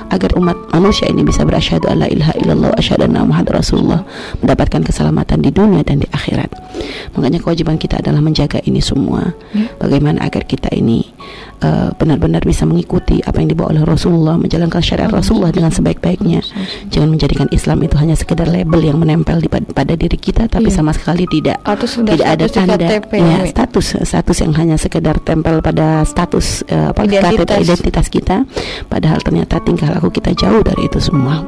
agar 0.09 0.33
umat 0.39 0.57
manusia 0.73 1.09
ini 1.11 1.21
bisa 1.27 1.45
berasyhadu 1.45 1.89
alla 1.91 2.09
ilaha 2.09 2.33
illallah 2.41 2.69
wa 2.73 2.79
asyhadu 2.79 3.05
anna 3.09 3.27
muhammadar 3.27 3.61
rasulullah 3.61 4.01
mendapatkan 4.41 4.81
keselamatan 4.85 5.39
di 5.45 5.51
dunia 5.53 5.83
dan 5.85 6.01
di 6.01 6.09
akhirat. 6.09 6.49
Makanya 7.17 7.39
kewajiban 7.41 7.77
kita 7.77 8.01
adalah 8.01 8.21
menjaga 8.21 8.61
ini 8.65 8.81
semua. 8.81 9.33
Ya. 9.57 9.69
bagaimana 9.81 10.21
agar 10.25 10.45
kita 10.45 10.69
ini 10.73 11.05
eh, 11.65 11.89
benar-benar 11.97 12.45
bisa 12.45 12.65
mengikuti 12.69 13.21
apa 13.25 13.41
yang 13.41 13.53
dibawa 13.53 13.73
oleh 13.73 13.85
Rasulullah 13.85 14.37
menjalankan 14.37 14.81
syariat 14.81 15.09
Rasulullah 15.13 15.53
dengan 15.53 15.73
sebaik-baiknya. 15.73 16.41
Jangan 16.93 17.09
menjadikan 17.13 17.49
Islam 17.53 17.85
itu 17.85 17.97
hanya 17.97 18.17
sekedar 18.17 18.49
label 18.49 18.81
yang 18.85 18.99
menempel 19.01 19.41
di, 19.41 19.49
pada 19.49 19.95
diri 19.97 20.17
kita 20.17 20.49
tapi 20.49 20.69
Iya. 20.69 20.83
sama 20.83 20.93
sekali 20.93 21.25
tidak 21.31 21.63
sudah 21.89 22.13
tidak 22.19 22.29
ada 22.29 22.45
status 22.49 22.57
tanda. 22.57 22.87
KTP, 22.87 23.13
ya, 23.17 23.39
Umi. 23.43 23.49
status 23.51 23.87
status 24.27 24.43
yang 24.43 24.59
hanya 24.59 24.75
sekedar 24.75 25.23
tempel 25.23 25.63
pada 25.63 26.03
status 26.03 26.67
apa 26.67 27.07
KTP 27.07 27.47
Identitas. 27.47 27.63
identitas 27.63 28.07
kita. 28.11 28.37
Padahal 28.91 29.23
ternyata 29.23 29.63
tingkah 29.63 29.87
laku 29.87 30.11
kita 30.11 30.35
jauh 30.35 30.67
dari 30.67 30.91
itu 30.91 30.99
semua. 30.99 31.47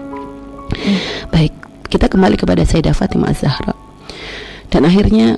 Baik 1.35 1.51
kita 1.91 2.07
kembali 2.07 2.39
kepada 2.39 2.63
Sayyidah 2.63 2.95
Fatimah 2.95 3.35
Az-Zahra. 3.35 3.75
Dan 4.71 4.87
akhirnya 4.87 5.35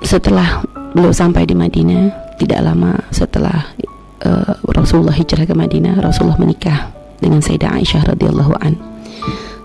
setelah 0.00 0.64
beliau 0.96 1.12
sampai 1.12 1.44
di 1.44 1.52
Madinah 1.52 2.32
tidak 2.40 2.64
lama 2.64 2.96
setelah 3.12 3.76
eh, 4.24 4.56
Rasulullah 4.72 5.12
hijrah 5.12 5.44
ke 5.44 5.52
Madinah 5.52 6.00
Rasulullah 6.00 6.40
menikah 6.40 6.96
dengan 7.20 7.44
Sayyidah 7.44 7.76
Aisyah 7.76 8.16
radhiyallahu 8.16 8.56
an. 8.56 8.80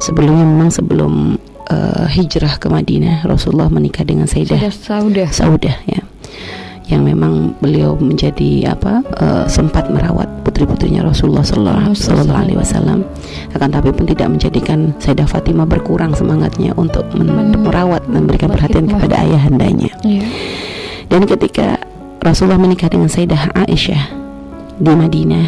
Sebelumnya 0.03 0.43
memang 0.43 0.67
sebelum 0.67 1.39
eh, 1.71 2.05
hijrah 2.11 2.59
ke 2.59 2.67
Madinah 2.67 3.23
Rasulullah 3.23 3.71
menikah 3.71 4.03
dengan 4.03 4.27
Sayyidah 4.27 4.59
Saudah. 4.67 5.31
Saudah 5.31 5.79
ya 5.87 6.03
yang 6.85 7.01
memang 7.01 7.57
beliau 7.57 7.97
menjadi 7.97 8.69
apa 8.69 9.01
eh, 9.17 9.45
sempat 9.49 9.89
merawat 9.89 10.29
putri-putrinya 10.45 11.01
Rasulullah 11.01 11.41
Sallallahu 11.41 12.29
Alaihi 12.29 12.57
Wasallam. 12.61 13.01
Akan 13.57 13.69
tapi 13.73 13.89
pun 13.89 14.05
tidak 14.05 14.29
menjadikan 14.29 14.93
Sayyidah 15.01 15.25
Fatimah 15.25 15.65
berkurang 15.65 16.13
semangatnya 16.13 16.77
untuk 16.77 17.09
men- 17.17 17.57
merawat 17.57 18.05
dan 18.05 18.29
memberikan 18.29 18.53
perhatian 18.53 18.85
kepada 18.85 19.15
ayahandanya. 19.17 19.91
Iya. 20.05 20.25
dan 21.05 21.21
ketika 21.25 21.77
Rasulullah 22.21 22.57
menikah 22.57 22.89
dengan 22.89 23.09
Sayyidah 23.09 23.53
Aisyah 23.65 24.03
di 24.81 24.91
Madinah 24.91 25.45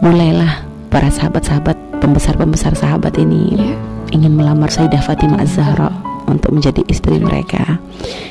mulailah 0.00 0.64
para 0.88 1.08
sahabat-sahabat 1.08 1.76
pembesar-pembesar 2.00 2.76
sahabat 2.76 3.16
ini 3.16 3.56
Iya. 3.56 3.76
ingin 4.12 4.32
melamar 4.36 4.68
Sayyidah 4.68 5.00
Fatimah 5.00 5.40
Az-Zahra 5.40 5.88
untuk 6.28 6.52
menjadi 6.52 6.84
istri 6.88 7.16
mereka. 7.16 7.80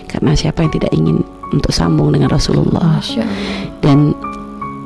Karena 0.05 0.37
siapa 0.37 0.61
yang 0.61 0.73
tidak 0.73 0.91
ingin 0.93 1.21
untuk 1.53 1.71
sambung 1.75 2.15
dengan 2.15 2.31
Rasulullah. 2.31 2.99
Dan 3.83 4.15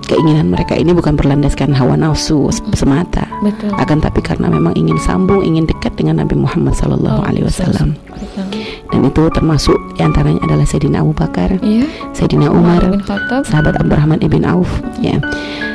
keinginan 0.05 0.53
mereka 0.53 0.77
ini 0.77 0.93
bukan 0.93 1.17
berlandaskan 1.17 1.73
hawa 1.73 1.97
nafsu 1.97 2.49
semata. 2.77 3.25
Betul. 3.41 3.73
akan 3.75 3.97
tapi 3.99 4.21
karena 4.21 4.47
memang 4.47 4.73
ingin 4.77 4.95
sambung 5.01 5.41
ingin 5.43 5.65
dekat 5.67 5.93
dengan 5.97 6.21
Nabi 6.23 6.37
Muhammad 6.39 6.77
Sallallahu 6.77 7.25
Alaihi 7.25 7.45
Wasallam. 7.45 7.97
Betul. 8.09 8.47
dan 8.93 9.01
itu 9.01 9.23
termasuk 9.33 9.75
di 9.97 10.01
antaranya 10.05 10.39
adalah 10.45 10.65
Sayyidina 10.65 11.01
Abu 11.03 11.11
Bakar 11.11 11.57
Iya. 11.59 11.89
Sayyidina 12.15 12.47
Umar 12.53 12.81
sahabat 13.43 13.75
Abdurrahman 13.81 14.21
ibn 14.23 14.45
Auf 14.45 14.69
ya. 15.01 15.17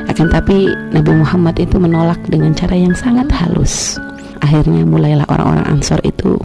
Akan 0.08 0.30
tapi 0.30 0.70
Nabi 0.94 1.10
Muhammad 1.14 1.58
itu 1.60 1.76
menolak 1.78 2.18
dengan 2.26 2.54
cara 2.56 2.74
yang 2.74 2.94
sangat 2.96 3.28
halus. 3.34 3.98
Akhirnya 4.40 4.82
mulailah 4.88 5.28
orang-orang 5.28 5.66
Ansor 5.68 6.00
itu 6.02 6.40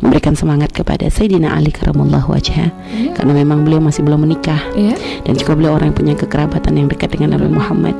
memberikan 0.00 0.34
semangat 0.36 0.72
kepada 0.72 1.08
Sayyidina 1.08 1.54
Ali 1.54 1.72
karamallahu 1.72 2.32
wajha. 2.32 2.70
Iya. 2.86 3.12
karena 3.18 3.32
memang 3.36 3.66
beliau 3.66 3.82
masih 3.82 4.06
belum 4.06 4.24
menikah. 4.28 4.60
Iya. 4.76 4.94
dan 5.26 5.34
juga 5.34 5.58
beliau 5.58 5.74
orang 5.74 5.92
yang 5.92 5.98
punya 5.98 6.14
kekerabatan 6.14 6.72
yang 6.76 6.88
dekat 6.90 7.12
dengan 7.14 7.38
Nabi 7.38 7.48
Muhammad. 7.50 7.94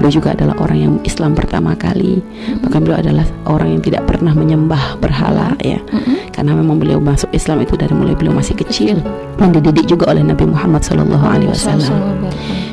Beliau 0.00 0.12
juga 0.12 0.32
adalah 0.34 0.54
orang 0.58 0.78
yang 0.78 0.94
Islam 1.04 1.36
pertama 1.36 1.76
kali. 1.76 2.24
Bahkan 2.64 2.80
beliau 2.82 2.98
adalah 2.98 3.26
orang 3.46 3.78
yang 3.78 3.82
tidak 3.84 4.06
pernah 4.08 4.32
menyembah 4.32 4.98
berhala 4.98 5.54
ya. 5.60 5.78
Mm-mm. 5.90 6.30
karena 6.30 6.56
memang 6.56 6.80
beliau 6.80 7.02
masuk 7.02 7.28
Islam 7.36 7.60
itu 7.60 7.74
dari 7.76 7.92
mulai 7.92 8.14
beliau 8.16 8.32
masih 8.32 8.56
kecil. 8.56 9.02
Dan 9.36 9.52
dididik 9.56 9.88
juga 9.88 10.12
oleh 10.12 10.24
Nabi 10.24 10.48
Muhammad 10.48 10.84
Sallallahu 10.84 11.26
Alaihi 11.26 11.50
Wasallam 11.52 12.20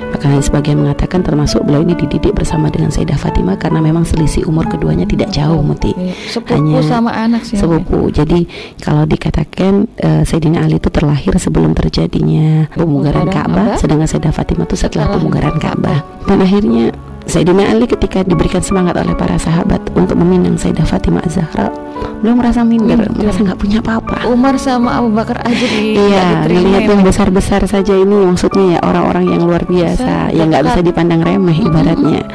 Bahkan 0.08 0.40
sebagian 0.40 0.80
mengatakan 0.80 1.26
termasuk 1.26 1.66
beliau 1.68 1.84
ini 1.84 1.98
dididik 1.98 2.32
bersama 2.32 2.72
dengan 2.72 2.94
Sayyidah 2.94 3.20
Fatimah 3.20 3.60
karena 3.60 3.84
memang 3.84 4.08
selisih 4.08 4.48
umur 4.48 4.70
keduanya 4.70 5.04
tidak 5.04 5.34
jauh 5.34 5.60
Muti 5.60 5.92
Iya. 5.98 6.14
Sepupu 6.30 6.54
Hanya 6.54 6.80
sama 6.84 7.12
anak 7.16 7.44
sih. 7.48 7.58
Sepupu. 7.58 8.12
Jadi 8.12 8.46
kalau 8.80 9.04
dikatakan 9.08 9.88
eh, 9.98 10.24
Sayyidina 10.24 10.64
Ali 10.68 10.78
itu 10.78 10.90
terlahir 10.92 11.34
sebelum 11.40 11.74
terjadinya 11.74 12.70
pemugaran 12.76 13.28
Ka'bah, 13.28 13.80
sedangkan 13.80 14.08
Sayyidah 14.08 14.34
Fatimah 14.36 14.66
itu 14.68 14.76
setelah 14.78 15.12
pemugaran. 15.12 15.56
Ka'bah. 15.58 16.04
Dan 16.28 16.44
akhirnya 16.44 16.92
Sayyidina 17.28 17.76
Ali 17.76 17.86
ketika 17.86 18.24
diberikan 18.24 18.64
semangat 18.64 18.96
oleh 18.98 19.14
para 19.14 19.36
sahabat 19.36 19.84
untuk 19.94 20.16
meminang 20.16 20.56
Sayyidah 20.56 20.88
Fatimah 20.88 21.24
Az-Zahra 21.28 21.88
belum 22.18 22.42
merasa 22.42 22.66
minder, 22.66 22.98
Minder. 22.98 23.14
merasa 23.14 23.40
nggak 23.46 23.60
punya 23.62 23.78
apa-apa. 23.78 24.26
Umar 24.26 24.58
sama 24.58 24.98
Abu 24.98 25.14
Bakar 25.14 25.38
aja 25.46 25.66
di 25.70 25.94
Iya, 25.94 26.50
ya, 26.50 26.82
yang 26.82 27.06
besar-besar 27.06 27.62
saja 27.70 27.94
ini 27.94 28.26
maksudnya 28.26 28.78
ya 28.78 28.80
orang-orang 28.82 29.38
yang 29.38 29.46
luar 29.46 29.62
biasa, 29.70 30.02
Besar, 30.02 30.34
yang 30.34 30.50
nggak 30.50 30.66
bisa 30.66 30.80
dipandang 30.82 31.22
remeh 31.22 31.58
ibaratnya. 31.62 32.26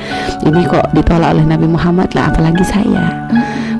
Ini 0.46 0.60
kok 0.70 0.86
ditolak 0.94 1.34
oleh 1.34 1.44
Nabi 1.46 1.66
Muhammad 1.66 2.14
lah, 2.14 2.30
apalagi 2.30 2.62
saya. 2.62 3.26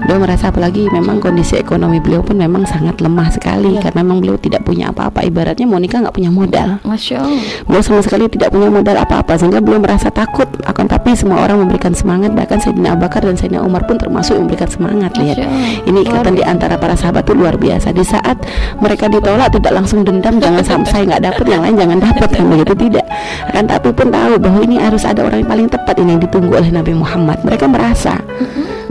Beliau 0.03 0.19
merasa 0.19 0.51
apalagi 0.51 0.91
memang 0.91 1.23
kondisi 1.23 1.55
ekonomi 1.55 2.03
beliau 2.03 2.27
pun 2.27 2.35
memang 2.35 2.67
sangat 2.67 2.99
lemah 2.99 3.31
sekali. 3.31 3.79
Iya. 3.79 3.89
karena 3.89 4.01
memang 4.03 4.19
beliau 4.19 4.37
tidak 4.37 4.67
punya 4.67 4.91
apa-apa. 4.91 5.23
Ibaratnya 5.23 5.67
Monica 5.67 6.03
nggak 6.03 6.15
punya 6.15 6.31
modal. 6.35 6.83
Masya 6.83 7.17
Allah. 7.23 7.45
Beliau 7.65 7.83
sama 7.83 8.01
sekali 8.03 8.27
tidak 8.27 8.51
punya 8.51 8.69
modal 8.69 8.97
apa-apa. 8.99 9.39
Sehingga 9.39 9.63
beliau 9.63 9.79
merasa 9.79 10.11
takut 10.11 10.51
akan 10.67 10.87
tapi 10.91 11.15
semua 11.15 11.47
orang 11.47 11.63
memberikan 11.63 11.95
semangat. 11.95 12.35
Bahkan 12.35 12.59
Sayyidina 12.59 12.99
Abu 12.99 13.07
Bakar 13.07 13.23
dan 13.23 13.39
Sayyidina 13.39 13.63
Umar 13.63 13.87
pun 13.87 13.97
termasuk 13.97 14.39
memberikan 14.39 14.67
semangat 14.67 15.15
lihat. 15.17 15.39
Ini 15.87 15.99
ikatan 16.03 16.35
di 16.35 16.43
antara 16.43 16.75
para 16.77 16.99
sahabat 16.99 17.23
itu 17.23 17.39
luar 17.39 17.55
biasa. 17.55 17.95
Di 17.95 18.03
saat 18.03 18.43
mereka 18.83 19.07
ditolak 19.07 19.55
tidak 19.55 19.73
langsung 19.73 20.03
dendam 20.03 20.43
jangan 20.43 20.63
sampai 20.67 21.07
nggak 21.07 21.23
dapat 21.23 21.47
yang 21.47 21.63
lain 21.63 21.77
jangan 21.79 21.99
dapat 22.03 22.29
kan 22.35 22.45
begitu? 22.51 22.73
Tidak. 22.89 23.07
Akan 23.55 23.65
tapi 23.71 23.89
pun 23.95 24.09
tahu 24.11 24.35
bahwa 24.43 24.61
ini 24.67 24.77
harus 24.83 25.07
ada 25.07 25.23
orang 25.23 25.47
yang 25.47 25.51
paling 25.51 25.69
tepat 25.71 25.95
ini 26.03 26.19
yang 26.19 26.23
ditunggu 26.23 26.53
oleh 26.59 26.71
Nabi 26.75 26.93
Muhammad. 26.93 27.39
Mereka 27.47 27.71
merasa 27.71 28.19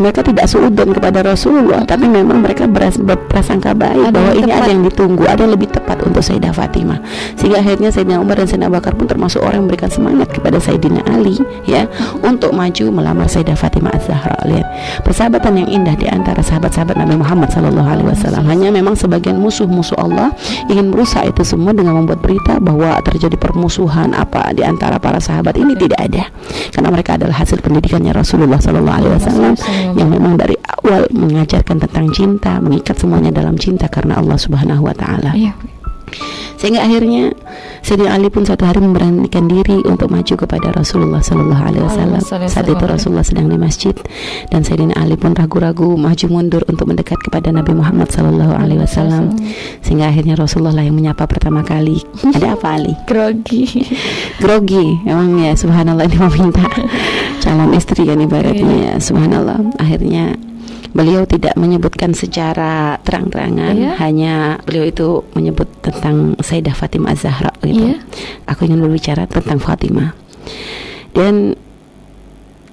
mereka 0.02 0.26
tidak 0.26 0.50
suudon 0.50 0.90
kepada 0.92 1.22
Rasulullah 1.22 1.86
tapi 1.86 2.10
memang 2.10 2.42
mereka 2.42 2.66
beras, 2.66 2.98
berprasangka 2.98 3.78
baik 3.78 4.10
Ada 4.10 4.16
bahwa 4.16 4.32
ini 4.34 4.50
tepat. 4.50 4.62
ada 4.66 4.70
yang 4.74 4.84
ditunggu 4.84 5.24
ada 5.30 5.40
yang 5.46 5.54
lebih 5.54 5.70
tepat 5.70 5.98
untuk 6.02 6.22
Sayyidah 6.26 6.54
Fatimah. 6.54 7.00
Sehingga 7.38 7.62
akhirnya 7.62 7.90
Sayyidina 7.94 8.18
Umar 8.18 8.42
dan 8.42 8.48
Sayyidina 8.50 8.68
Abu 8.68 8.78
Bakar 8.82 8.94
pun 8.98 9.06
termasuk 9.06 9.40
orang 9.46 9.62
yang 9.62 9.66
memberikan 9.70 9.92
semangat 9.94 10.28
kepada 10.34 10.58
Sayyidina 10.58 11.02
Ali 11.08 11.38
ya 11.70 11.86
untuk 12.26 12.52
maju 12.52 12.86
melamar 12.90 13.28
Sayyidah 13.30 13.56
Fatimah 13.56 13.94
Az-Zahra. 13.96 14.38
Lihat 14.50 14.68
persahabatan 15.06 15.66
yang 15.66 15.70
indah 15.70 15.96
di 15.96 16.08
antara 16.10 16.42
sahabat-sahabat 16.42 16.98
Nabi 16.98 17.16
Muhammad 17.22 17.54
Sallallahu 17.54 17.90
Alaihi 17.90 18.08
Wasallam. 18.10 18.44
Hanya 18.50 18.70
memang 18.74 18.98
sebagian 18.98 19.38
musuh-musuh 19.38 19.98
Allah 20.02 20.34
ingin 20.72 20.90
merusak 20.90 21.30
itu 21.30 21.46
semua 21.46 21.76
dengan 21.76 22.02
membuat 22.02 22.24
berita 22.24 22.58
bahwa 22.58 22.98
terjadi 23.06 23.38
permusuhan 23.38 24.16
apa 24.18 24.50
di 24.56 24.66
antara 24.66 24.98
para 24.98 25.22
sahabat 25.22 25.54
ini 25.60 25.78
tidak 25.78 26.00
ada. 26.02 26.24
Karena 26.72 26.90
mereka 26.90 27.20
adalah 27.20 27.44
hasil 27.44 27.62
pendidikannya 27.62 28.16
Rasulullah 28.16 28.58
Sallallahu 28.58 28.98
Alaihi 28.98 29.14
Wasallam 29.20 29.54
yang 29.96 30.10
memang 30.10 30.36
dari 30.36 30.56
awal 30.82 31.06
mengajarkan 31.12 31.82
tentang 31.82 32.08
cinta 32.12 32.58
mengikat 32.60 32.96
semuanya 32.98 33.32
dalam 33.32 33.56
cinta 33.56 33.88
karena 33.88 34.18
Allah 34.18 34.38
Subhanahu 34.38 34.86
Wa 34.88 34.96
Taala 34.96 35.32
Iya. 35.34 35.54
sehingga 36.60 36.84
akhirnya 36.84 37.32
Sayyidina 37.82 38.14
Ali 38.14 38.30
pun 38.30 38.46
suatu 38.46 38.62
hari 38.62 38.78
memberanikan 38.78 39.50
diri 39.50 39.82
untuk 39.90 40.14
maju 40.14 40.34
kepada 40.38 40.70
Rasulullah 40.70 41.18
Sallallahu 41.18 41.64
Alaihi 41.66 41.82
Wasallam. 41.82 42.22
Saat 42.46 42.70
itu 42.70 42.84
Rasulullah 42.86 43.26
sedang 43.26 43.50
di 43.50 43.58
masjid 43.58 43.98
dan 44.54 44.62
Sayyidina 44.62 44.94
Ali 45.02 45.18
pun 45.18 45.34
ragu-ragu 45.34 45.98
maju 45.98 46.26
mundur 46.30 46.62
untuk 46.70 46.86
mendekat 46.86 47.18
kepada 47.18 47.50
Nabi 47.50 47.74
Muhammad 47.74 48.14
Sallallahu 48.14 48.54
Alaihi 48.54 48.86
Wasallam. 48.86 49.34
Sehingga 49.82 50.14
akhirnya 50.14 50.38
Rasulullah 50.38 50.78
lah 50.78 50.86
yang 50.86 50.94
menyapa 50.94 51.26
pertama 51.26 51.66
kali. 51.66 52.06
Ada 52.22 52.54
apa 52.54 52.78
Ali? 52.78 52.94
Grogi. 53.10 53.66
Grogi, 54.38 55.02
emang 55.10 55.42
ya 55.42 55.58
Subhanallah 55.58 56.06
ini 56.06 56.22
meminta 56.22 56.62
calon 57.42 57.74
istri 57.74 58.06
kan 58.06 58.22
ibaratnya 58.22 58.76
ya 58.78 58.94
Subhanallah. 59.02 59.60
Akhirnya 59.82 60.38
beliau 60.92 61.24
tidak 61.24 61.56
menyebutkan 61.56 62.12
secara 62.12 63.00
terang-terangan, 63.08 63.76
Iya. 63.80 63.92
hanya 64.04 64.36
beliau 64.68 64.86
itu 64.86 65.24
menyebut 65.34 65.68
tentang 65.80 66.36
Sayyidah 66.38 66.76
Fatimah 66.76 67.16
Az-Zahra 67.16 67.52
gitu. 67.64 67.96
Iya. 67.96 67.98
Aku 68.52 68.68
ingin 68.68 68.84
berbicara 68.84 69.24
tentang 69.26 69.58
Fatimah. 69.58 70.12
Dan 71.16 71.56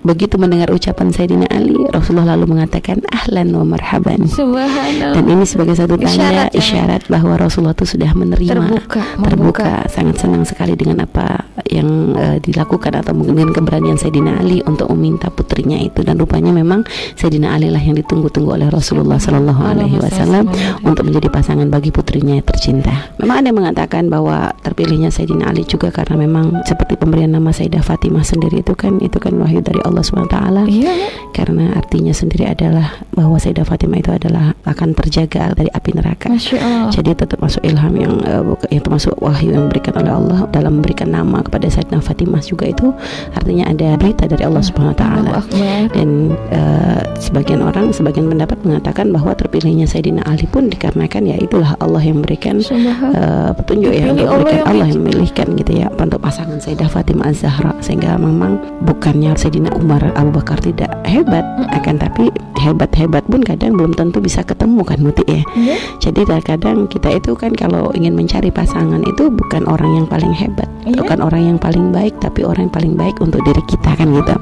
begitu 0.08 0.40
mendengar 0.40 0.72
ucapan 0.72 1.12
Sayyidina 1.12 1.52
Ali, 1.52 1.76
Rasulullah 1.92 2.32
lalu 2.32 2.56
mengatakan 2.56 3.04
ahlan 3.12 3.52
wa 3.52 3.76
marhaban. 3.76 4.24
Subhanallah. 4.24 5.12
Dan 5.12 5.24
ini 5.28 5.44
sebagai 5.44 5.76
satu 5.76 6.00
tanda 6.00 6.08
Isyarat 6.08 6.50
ya. 6.56 6.60
isyarat 6.64 7.02
bahwa 7.12 7.36
Rasulullah 7.36 7.76
itu 7.76 7.84
sudah 7.84 8.10
menerima 8.16 8.56
terbuka, 8.56 9.02
terbuka 9.20 9.68
sangat 9.92 10.16
senang 10.24 10.48
sekali 10.48 10.72
dengan 10.80 11.04
apa 11.04 11.44
yang 11.68 12.16
eh, 12.16 12.38
dilakukan 12.40 13.04
atau 13.04 13.12
mungkin 13.12 13.36
dengan 13.36 13.52
keberanian 13.52 14.00
Sayyidina 14.00 14.40
Ali 14.40 14.64
untuk 14.64 14.88
meminta 14.96 15.28
putrinya 15.28 15.76
itu 15.76 16.00
dan 16.00 16.16
rupanya 16.16 16.56
memang 16.56 16.88
Sayyidina 17.14 17.52
Ali 17.52 17.68
lah 17.68 17.82
yang 17.84 18.00
ditunggu-tunggu 18.00 18.56
oleh 18.56 18.72
Rasulullah 18.72 19.20
Sallallahu 19.20 19.60
Alaihi 19.60 20.00
Wasallam 20.00 20.48
untuk 20.88 21.04
menjadi 21.04 21.28
pasangan 21.28 21.68
bagi 21.68 21.92
putrinya 21.92 22.40
yang 22.40 22.46
tercinta. 22.48 23.12
Memang 23.20 23.44
ada 23.44 23.46
yang 23.52 23.58
mengatakan 23.60 24.08
bahwa 24.08 24.56
terpilihnya 24.64 25.12
Sayyidina 25.12 25.52
Ali 25.52 25.68
juga 25.68 25.92
karena 25.92 26.16
memang 26.16 26.64
seperti 26.64 26.96
pemberian 26.96 27.36
nama 27.36 27.52
Sayyidah 27.52 27.84
Fatimah 27.84 28.24
sendiri 28.24 28.64
itu 28.64 28.72
kan 28.72 28.96
itu 29.02 29.20
kan 29.20 29.36
wahyu 29.36 29.60
dari 29.60 29.82
Allah 29.84 29.97
Subhanahu 30.02 30.28
wa 30.28 30.34
taala 30.34 30.62
Iya. 30.64 30.94
karena 31.32 31.72
artinya 31.72 32.10
sendiri 32.10 32.44
adalah 32.46 32.98
bahwa 33.14 33.38
Sayyidah 33.38 33.64
Fatimah 33.64 33.98
itu 33.98 34.10
adalah 34.10 34.54
akan 34.62 34.92
terjaga 34.92 35.54
dari 35.54 35.70
api 35.70 35.90
neraka. 35.94 36.28
Masya 36.28 36.56
Allah. 36.58 36.90
Jadi 36.92 37.10
tetap 37.14 37.38
masuk 37.38 37.62
ilham 37.62 37.94
yang 37.94 38.14
buka- 38.44 38.68
yang 38.68 38.82
termasuk 38.82 39.14
wahyu 39.18 39.54
yang 39.54 39.66
diberikan 39.66 39.94
oleh 39.96 40.12
Allah 40.12 40.38
dalam 40.50 40.78
memberikan 40.78 41.08
nama 41.08 41.40
kepada 41.40 41.66
Sayyidina 41.66 41.98
Fatimah 41.98 42.42
juga 42.42 42.68
itu 42.68 42.92
artinya 43.32 43.64
ada 43.66 43.96
berita 43.96 44.26
dari 44.26 44.42
Allah 44.44 44.62
Subhanahu 44.62 44.94
taala. 44.94 45.30
Akbar. 45.40 45.88
Dan 45.94 46.08
eh, 46.50 47.00
sebagian 47.18 47.64
orang, 47.64 47.90
sebagian 47.90 48.28
pendapat 48.28 48.58
mengatakan 48.62 49.08
bahwa 49.10 49.32
terpilihnya 49.32 49.86
Sayyidina 49.86 50.22
Ali 50.26 50.44
pun 50.44 50.68
dikarenakan 50.68 51.22
ya 51.24 51.36
itulah 51.40 51.72
Allah 51.80 52.02
yang 52.02 52.20
memberikan 52.20 52.60
eh, 52.60 53.50
petunjuk 53.56 53.90
ya 53.90 54.12
Allah 54.12 54.26
memberikan 54.36 54.58
yang 54.58 54.66
Allah 54.68 54.86
yang 54.90 55.00
memilihkan 55.00 55.46
gitu 55.56 55.72
ya 55.74 55.86
untuk 55.90 56.20
pasangan 56.20 56.60
Sayyidah 56.60 56.88
Fatimah 56.88 57.32
Az-Zahra 57.32 57.72
sehingga 57.80 58.20
memang 58.20 58.60
bukannya 58.84 59.32
Sayyidina 59.32 59.72
Umar 59.72 59.87
Abu 59.96 60.30
Bakar 60.36 60.60
tidak 60.60 60.92
hebat 61.08 61.42
akan 61.72 61.96
tapi 61.96 62.28
hebat-hebat 62.60 63.24
pun 63.24 63.40
kadang 63.40 63.78
belum 63.78 63.94
tentu 63.96 64.20
bisa 64.20 64.44
ketemu 64.44 64.82
kan 64.84 64.98
Muti 65.00 65.24
ya 65.24 65.40
Iya. 65.56 65.76
jadi 66.02 66.20
kadang 66.44 66.90
kita 66.90 67.16
itu 67.16 67.32
kan 67.32 67.54
kalau 67.54 67.88
ingin 67.96 68.12
mencari 68.12 68.52
pasangan 68.52 69.00
itu 69.06 69.30
bukan 69.32 69.64
orang 69.64 70.02
yang 70.02 70.06
paling 70.10 70.34
hebat, 70.34 70.68
Iya. 70.84 71.00
bukan 71.00 71.18
orang 71.24 71.42
yang 71.54 71.58
paling 71.58 71.88
baik, 71.94 72.14
tapi 72.20 72.44
orang 72.44 72.68
yang 72.68 72.74
paling 72.74 72.94
baik 72.98 73.16
untuk 73.22 73.40
diri 73.46 73.62
kita 73.64 73.90
kan 73.96 74.08
gitu. 74.12 74.34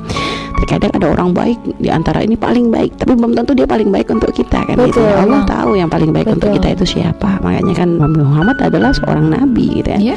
Terkadang 0.56 0.92
ada 0.96 1.06
orang 1.12 1.30
baik 1.36 1.58
di 1.76 1.92
antara 1.92 2.24
ini 2.24 2.32
paling 2.34 2.72
baik, 2.72 2.96
tapi 2.96 3.12
belum 3.12 3.36
tentu 3.36 3.52
dia 3.52 3.68
paling 3.68 3.92
baik 3.92 4.08
untuk 4.08 4.32
kita 4.32 4.64
kan 4.64 4.76
gitu. 4.88 4.98
Betul. 5.04 5.12
Allah 5.12 5.44
tahu 5.44 5.70
yang 5.76 5.90
paling 5.92 6.10
baik 6.10 6.28
untuk 6.32 6.48
Betul. 6.50 6.58
kita 6.64 6.68
itu 6.80 6.84
siapa. 6.98 7.38
Makanya 7.44 7.74
kan 7.76 7.88
Nabi 8.00 8.20
Muhammad 8.24 8.56
adalah 8.64 8.90
seorang 8.96 9.28
nabi 9.28 9.84
gitu 9.84 9.88
ya. 9.92 9.98
Iya. 10.00 10.16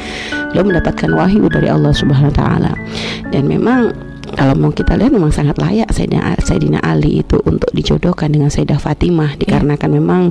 Beliau 0.50 0.64
mendapatkan 0.72 1.10
wahyu 1.12 1.44
dari 1.52 1.68
Allah 1.68 1.92
Subhanahu 1.92 2.32
wa 2.32 2.36
taala. 2.36 2.72
Dan 3.28 3.46
memang 3.46 3.92
kalau 4.34 4.54
mau 4.56 4.70
kita 4.70 4.94
lihat 4.96 5.12
memang 5.14 5.32
sangat 5.34 5.58
layak 5.58 5.90
Sayyidina, 5.90 6.38
Sayyidina 6.40 6.80
Ali 6.82 7.22
itu 7.22 7.38
untuk 7.44 7.70
dijodohkan 7.74 8.30
dengan 8.30 8.48
Sayyidah 8.48 8.78
Fatimah. 8.78 9.36
Dikarenakan 9.36 9.90
memang 9.90 10.22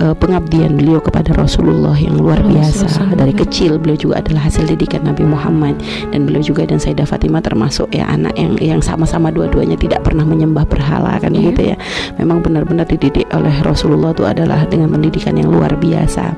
eh, 0.00 0.14
pengabdian 0.16 0.76
beliau 0.76 1.00
kepada 1.00 1.32
Rasulullah 1.36 1.94
yang 1.96 2.18
luar 2.18 2.40
biasa. 2.44 3.14
dari 3.14 3.32
kecil 3.36 3.78
beliau 3.78 3.96
juga 3.96 4.20
adalah 4.24 4.48
hasil 4.48 4.66
didikan 4.68 5.04
Nabi 5.06 5.24
Muhammad. 5.26 5.78
Dan 6.10 6.26
beliau 6.28 6.42
juga 6.42 6.64
dan 6.68 6.80
Sayyidah 6.80 7.06
Fatimah 7.06 7.40
termasuk 7.44 7.92
ya 7.94 8.08
anak 8.08 8.34
yang 8.36 8.56
yang 8.58 8.80
sama-sama 8.80 9.30
dua-duanya 9.30 9.76
tidak 9.78 10.02
pernah 10.04 10.24
menyembah 10.26 10.64
berhala 10.66 11.16
kan 11.20 11.32
Iya. 11.34 11.50
gitu 11.50 11.62
ya. 11.74 11.76
Memang 12.20 12.40
benar-benar 12.44 12.86
dididik 12.88 13.26
oleh 13.34 13.52
Rasulullah 13.62 14.14
itu 14.14 14.24
adalah 14.26 14.66
dengan 14.68 14.90
pendidikan 14.92 15.34
yang 15.36 15.50
luar 15.50 15.74
biasa 15.78 16.34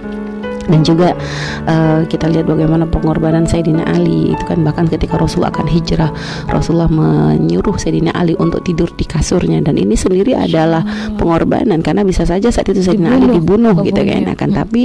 dan 0.67 0.81
juga 0.83 1.15
eh, 1.67 2.01
kita 2.07 2.27
lihat 2.31 2.47
bagaimana 2.47 2.85
pengorbanan 2.87 3.47
Sayyidina 3.47 3.87
Ali 3.87 4.35
itu 4.35 4.45
kan 4.47 4.63
bahkan 4.67 4.87
ketika 4.91 5.19
Rasul 5.19 5.47
akan 5.47 5.67
hijrah 5.67 6.11
Rasulullah 6.51 6.91
menyuruh 6.91 7.79
Sayyidina 7.79 8.15
Ali 8.15 8.35
untuk 8.39 8.63
tidur 8.67 8.91
di 8.95 9.07
kasurnya 9.07 9.63
dan 9.63 9.79
ini 9.79 9.95
sendiri 9.95 10.35
adalah 10.35 10.83
pengorbanan 11.17 11.81
karena 11.83 12.03
bisa 12.03 12.27
saja 12.27 12.51
saat 12.51 12.67
itu 12.71 12.83
Sayyidina 12.83 13.17
Ali 13.17 13.27
Dibunuh. 13.31 13.73
dibunuh 13.73 13.75
gitu 13.87 14.01
kan 14.03 14.23
Dibunuh. 14.23 14.35
akan 14.35 14.49
tapi 14.53 14.83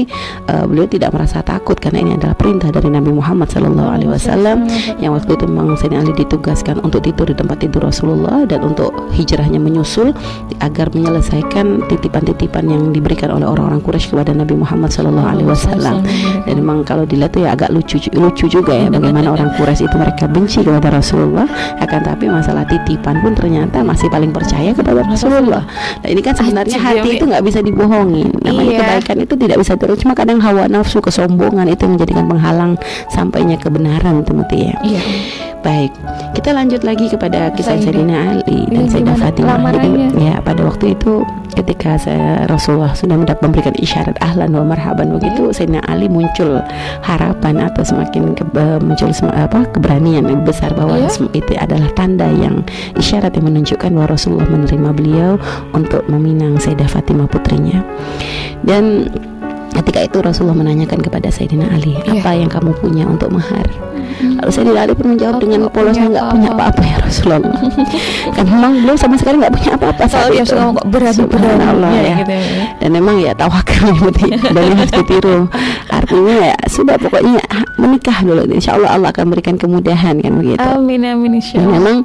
eh, 0.48 0.66
beliau 0.66 0.88
tidak 0.88 1.10
merasa 1.14 1.42
takut 1.42 1.78
karena 1.78 2.00
ini 2.06 2.12
adalah 2.18 2.36
perintah 2.38 2.70
dari 2.70 2.90
Nabi 2.90 3.12
Muhammad 3.12 3.50
Sallallahu 3.50 3.90
Alaihi 3.90 4.10
Wasallam 4.12 4.58
yang 5.02 5.12
waktu 5.18 5.34
itu 5.34 5.46
memang 5.50 5.76
Sayyidina 5.78 6.02
Ali 6.06 6.14
ditugaskan 6.16 6.82
untuk 6.86 7.02
tidur 7.06 7.26
di 7.30 7.36
tempat 7.36 7.58
tidur 7.62 7.82
Rasulullah 7.90 8.46
dan 8.46 8.62
untuk 8.62 8.94
hijrahnya 9.14 9.58
menyusul 9.58 10.14
agar 10.62 10.94
menyelesaikan 10.94 11.90
titipan-titipan 11.90 12.70
yang 12.70 12.84
diberikan 12.94 13.34
oleh 13.34 13.50
orang-orang 13.50 13.82
Quraisy 13.82 14.14
kepada 14.14 14.32
Nabi 14.36 14.54
Muhammad 14.58 14.94
Sallallahu 14.94 15.28
Alaihi 15.28 15.48
Wasallam 15.50 15.71
dan 16.44 16.54
memang 16.58 16.84
kalau 16.84 17.06
dilihat 17.06 17.32
tuh 17.32 17.46
ya 17.46 17.54
agak 17.56 17.72
lucu 17.72 18.02
lucu 18.18 18.46
juga 18.50 18.74
ya 18.74 18.88
bagaimana 18.92 19.32
orang 19.32 19.54
Quraisy 19.56 19.88
itu 19.88 19.98
mereka 19.98 20.26
benci 20.28 20.60
kepada 20.66 20.90
Rasulullah. 20.92 21.48
Akan 21.80 22.02
tapi 22.04 22.28
masalah 22.28 22.66
titipan 22.68 23.22
pun 23.22 23.32
ternyata 23.38 23.82
masih 23.86 24.08
paling 24.12 24.32
percaya 24.34 24.72
kepada 24.76 25.06
Rasulullah. 25.06 25.64
Nah 26.02 26.10
ini 26.10 26.22
kan 26.24 26.34
sebenarnya 26.36 26.78
ya, 26.78 26.82
hati 26.82 27.10
itu 27.18 27.24
nggak 27.28 27.44
bisa 27.46 27.60
dibohongin. 27.62 28.30
Namanya 28.42 28.72
Iya. 28.72 28.80
kebaikan 28.82 29.18
itu 29.24 29.34
tidak 29.36 29.58
bisa 29.60 29.74
terus. 29.76 29.98
Cuma 30.00 30.14
kadang 30.16 30.40
hawa 30.40 30.66
nafsu 30.72 31.04
kesombongan 31.04 31.68
itu 31.68 31.84
yang 31.86 31.94
menjadikan 32.00 32.26
penghalang 32.30 32.72
sampainya 33.12 33.60
kebenaran 33.60 34.24
itu 34.24 34.32
Muti 34.32 34.58
ya. 34.72 34.76
Iya. 34.82 35.02
Baik, 35.62 35.94
kita 36.34 36.58
lanjut 36.58 36.82
lagi 36.82 37.06
kepada 37.06 37.54
kisah. 37.54 37.78
Sayyidina 37.78 38.42
Ali 38.42 38.66
dan 38.66 38.90
Sayyidah 38.90 39.14
Fatimah. 39.14 39.62
Jadi 39.62 39.90
ya 40.18 40.42
pada 40.42 40.66
waktu 40.66 40.98
itu 40.98 41.22
ketika 41.62 41.96
saya 41.96 42.46
Rasulullah 42.46 42.92
sudah 42.92 43.16
mendapat 43.16 43.42
memberikan 43.42 43.74
isyarat 43.78 44.18
ahlan 44.20 44.50
wa 44.52 44.66
marhaban 44.66 45.14
begitu 45.14 45.50
Sayyidina 45.50 45.86
Ali 45.86 46.10
muncul 46.10 46.58
harapan 47.02 47.62
atau 47.62 47.86
semakin 47.86 48.34
ke, 48.34 48.44
uh, 48.52 48.78
muncul 48.78 49.10
sem 49.12 49.30
apa 49.30 49.70
keberanian 49.70 50.26
yang 50.26 50.42
besar 50.42 50.74
bahwa 50.74 50.98
Iya. 50.98 51.08
sem- 51.08 51.32
itu 51.32 51.54
adalah 51.56 51.88
tanda 51.94 52.28
yang 52.28 52.66
isyarat 52.96 53.32
yang 53.34 53.46
menunjukkan 53.48 53.90
bahwa 53.90 54.08
Rasulullah 54.10 54.48
menerima 54.48 54.90
beliau 54.92 55.32
untuk 55.72 56.02
meminang 56.06 56.58
Sayyidah 56.58 56.90
Fatimah 56.90 57.26
putrinya 57.26 57.86
dan 58.62 59.08
ketika 59.72 60.04
itu 60.04 60.18
Rasulullah 60.20 60.58
menanyakan 60.58 61.00
kepada 61.00 61.30
Sayyidina 61.30 61.72
Ali 61.72 61.96
Iya. 62.04 62.22
apa 62.22 62.32
yang 62.34 62.50
kamu 62.50 62.74
punya 62.78 63.06
untuk 63.06 63.32
mahar 63.32 63.64
Lalu 64.20 64.52
Sayyidina 64.52 64.80
Ali 64.84 64.94
pun 64.94 65.06
menjawab 65.16 65.36
Aku 65.38 65.44
dengan 65.44 65.60
polosnya 65.70 66.08
nggak 66.10 66.26
punya 66.32 66.50
apa-apa." 66.52 66.82
ya 66.82 66.98
Rasulullah. 67.02 67.40
Kan 68.36 68.46
memang 68.48 68.72
beliau 68.84 68.98
sama 68.98 69.16
sekali 69.18 69.36
nggak 69.42 69.54
punya 69.54 69.72
apa-apa 69.76 70.04
saat 70.08 70.30
ya 70.32 70.44
itu. 70.44 70.52
Suka 70.54 70.74
kok 70.74 70.88
berani 70.88 71.16
Subhanallah 71.16 71.92
berani 71.92 72.10
ya. 72.10 72.16
gitu 72.24 72.34
ya. 72.34 72.66
dan 72.82 72.90
memang 72.92 73.16
ya 73.22 73.32
tawakal 73.34 73.84
ya 73.92 74.10
dan 74.52 74.62
ini 74.66 74.76
harus 74.76 74.94
ditiru 74.94 75.38
artinya 75.92 76.36
ya 76.52 76.56
sudah 76.68 76.96
pokoknya 76.98 77.40
ah, 77.52 77.64
menikah 77.78 78.18
dulu. 78.24 78.42
Insya 78.52 78.76
Allah 78.78 78.90
Allah 78.96 79.10
akan 79.12 79.26
berikan 79.32 79.56
kemudahan 79.56 80.20
kan 80.20 80.34
begitu. 80.38 80.60
Amin 80.62 81.02
amin 81.04 81.38
insya 81.40 81.62
Allah. 81.62 81.78
memang 81.78 81.96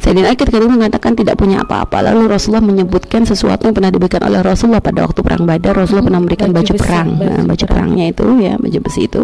Sayyidina 0.00 0.32
Ali 0.32 0.36
ketika 0.36 0.56
itu 0.58 0.68
mengatakan 0.68 1.12
tidak 1.14 1.34
punya 1.36 1.62
apa-apa. 1.62 2.00
Lalu 2.12 2.28
Rasulullah 2.30 2.64
menyebutkan 2.64 3.22
sesuatu 3.24 3.68
yang 3.68 3.74
pernah 3.74 3.90
diberikan 3.90 4.22
oleh 4.24 4.40
Rasulullah 4.40 4.82
pada 4.82 5.04
waktu 5.04 5.20
perang 5.22 5.42
Badar. 5.44 5.74
Rasulullah 5.76 6.06
pernah 6.06 6.20
memberikan 6.22 6.48
Baju 6.50 6.62
baju, 6.62 6.72
besi, 6.74 6.82
perang. 6.82 7.08
baju 7.16 7.26
Nah, 7.26 7.42
baju 7.44 7.64
perang. 7.66 7.68
perangnya 7.92 8.04
itu 8.10 8.26
ya 8.40 8.54
baju 8.56 8.78
besi 8.82 9.00
itu 9.06 9.22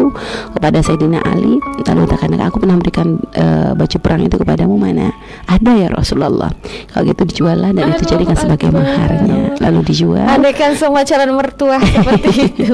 kepada 0.53 0.79
Sayyidina 0.79 1.19
Ali. 1.23 1.53
Lalu 1.83 2.03
katakan 2.25 2.47
aku 2.47 2.57
pernah 2.57 2.75
memberikan 2.75 3.07
eh, 3.31 3.71
baju 3.73 3.97
perang 3.99 4.21
itu 4.21 4.35
kepadamu 4.35 4.75
mana 4.75 5.11
ada 5.45 5.71
ya 5.73 5.87
Rasulullah 5.87 6.49
kalau 6.89 7.03
gitu 7.05 7.23
dijual 7.25 7.57
lah 7.57 7.69
dan 7.69 7.91
itu 7.91 8.03
jadikan 8.05 8.33
sebagai 8.33 8.69
maharnya 8.69 9.53
lalu 9.59 9.79
dijual 9.85 10.23
Andaikan 10.23 10.73
semua 10.73 11.03
calon 11.03 11.35
mertua 11.35 11.77
seperti 11.85 12.29
itu. 12.49 12.73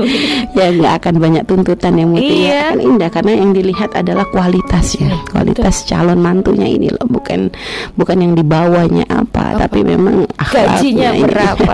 ya 0.54 0.70
nggak 0.70 0.94
akan 1.00 1.14
banyak 1.18 1.44
tuntutan 1.44 1.94
yang 1.94 2.10
muti 2.10 2.28
Iya. 2.40 2.48
ya 2.48 2.62
kan 2.70 2.78
indah 2.80 3.10
karena 3.10 3.32
yang 3.36 3.52
dilihat 3.52 3.92
adalah 3.94 4.26
kualitasnya 4.26 5.10
kualitas 5.28 5.84
calon 5.84 6.20
mantunya 6.20 6.66
ini 6.66 6.88
loh 6.90 7.06
bukan 7.06 7.50
bukan 7.94 8.18
yang 8.20 8.34
dibawanya 8.34 9.04
apa, 9.08 9.58
tapi 9.58 9.82
memang 9.82 10.24
Gajinya 10.40 11.14
ini. 11.14 11.24
berapa? 11.24 11.74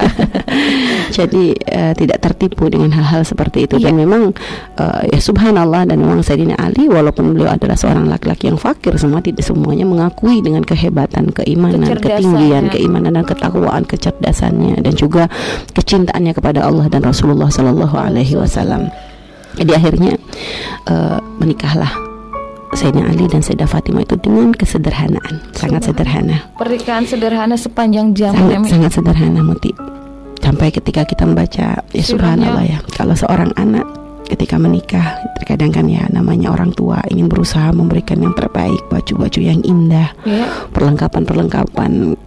jadi 1.18 1.44
eh, 1.56 1.94
tidak 1.94 2.20
tertipu 2.22 2.68
dengan 2.68 2.92
hal-hal 2.92 3.22
seperti 3.22 3.66
itu 3.66 3.76
dan 3.78 3.96
Iya. 3.96 4.02
memang 4.02 4.24
eh, 4.76 5.02
ya 5.10 5.20
subhanallah 5.20 5.86
dan 5.86 5.98
memang 5.98 6.20
Sayyidina 6.20 6.56
Ali 6.58 6.88
walaupun 6.88 7.32
beliau 7.32 7.52
adalah 7.65 7.82
seorang 7.82 8.06
laki-laki 8.06 8.54
yang 8.54 8.62
fakir. 8.62 8.93
Semua 9.01 9.19
tidak 9.19 9.41
semuanya 9.41 9.84
mengakui 9.84 10.39
dengan 10.45 10.62
kehebatan 10.62 11.34
keimanan 11.34 11.89
ketinggian 11.97 12.69
keimanan 12.69 13.17
dan 13.17 13.25
ketakwaan 13.25 13.84
kecerdasannya 13.89 14.86
dan 14.86 14.93
juga 14.93 15.25
kecintaannya 15.73 16.34
kepada 16.38 16.63
Allah 16.63 16.86
dan 16.88 17.01
Rasulullah 17.01 17.49
Shallallahu 17.49 17.97
Alaihi 17.97 18.38
Wasallam. 18.38 18.93
Jadi 19.58 19.71
akhirnya 19.73 20.13
eh, 20.86 21.17
menikahlah 21.41 21.89
Sayyidina 22.75 23.08
Ali 23.08 23.25
dan 23.32 23.39
Sayyidah 23.39 23.71
Fatimah 23.71 24.04
itu 24.04 24.19
dengan 24.19 24.51
kesederhanaan. 24.51 25.39
Sangat 25.56 25.88
sederhana. 25.88 26.43
Pernikahan 26.60 27.08
sederhana 27.08 27.56
sepanjang 27.56 28.12
zaman. 28.12 28.67
sangat 28.67 28.69
sangat 28.69 28.91
sederhana 28.99 29.41
Muti. 29.41 29.71
Sampai 30.43 30.69
ketika 30.69 31.08
kita 31.08 31.25
membaca 31.25 31.82
ya 31.82 32.04
subhanallah 32.06 32.63
ya 32.67 32.78
kalau 32.93 33.17
seorang 33.17 33.49
anak 33.58 34.05
ketika 34.26 34.58
menikah 34.58 35.22
terkadang 35.42 35.70
kan 35.72 35.86
ya 35.86 36.06
namanya 36.10 36.50
orang 36.52 36.74
tua 36.74 37.02
ingin 37.10 37.30
berusaha 37.30 37.70
memberikan 37.72 38.20
yang 38.22 38.34
terbaik 38.34 38.82
baju-baju 38.90 39.40
yang 39.40 39.62
indah 39.62 40.10
Ya. 40.26 40.50
perlengkapan-perlengkapan 40.74 42.18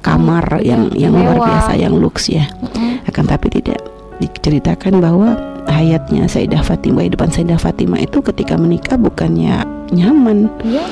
kamar 0.00 0.60
yang 0.60 0.92
yang 0.92 1.16
luar 1.16 1.40
biasa 1.40 1.76
yang 1.76 1.96
luks 1.96 2.28
ya 2.28 2.44
Mm-mm. 2.60 3.04
akan 3.08 3.24
tapi 3.24 3.48
tidak 3.48 3.80
diceritakan 4.20 5.00
bahwa 5.00 5.32
hayatnya 5.64 6.28
Sayyidah 6.28 6.60
Fatimah 6.60 7.08
hidupan 7.08 7.32
Sayyidah 7.32 7.56
Fatimah 7.56 8.00
itu 8.00 8.20
ketika 8.20 8.60
menikah 8.60 9.00
bukannya 9.00 9.64
nyaman 9.92 10.48
Ya. 10.64 10.84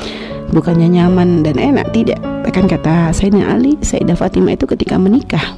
bukannya 0.53 0.89
nyaman 0.89 1.45
dan 1.45 1.57
enak 1.61 1.93
tidak 1.93 2.21
bahkan 2.45 2.65
kata 2.69 3.13
Sayyidina 3.13 3.53
Ali 3.53 3.77
Sayyidah 3.81 4.17
Fatimah 4.17 4.57
itu 4.57 4.65
ketika 4.65 4.97
menikah 4.97 5.57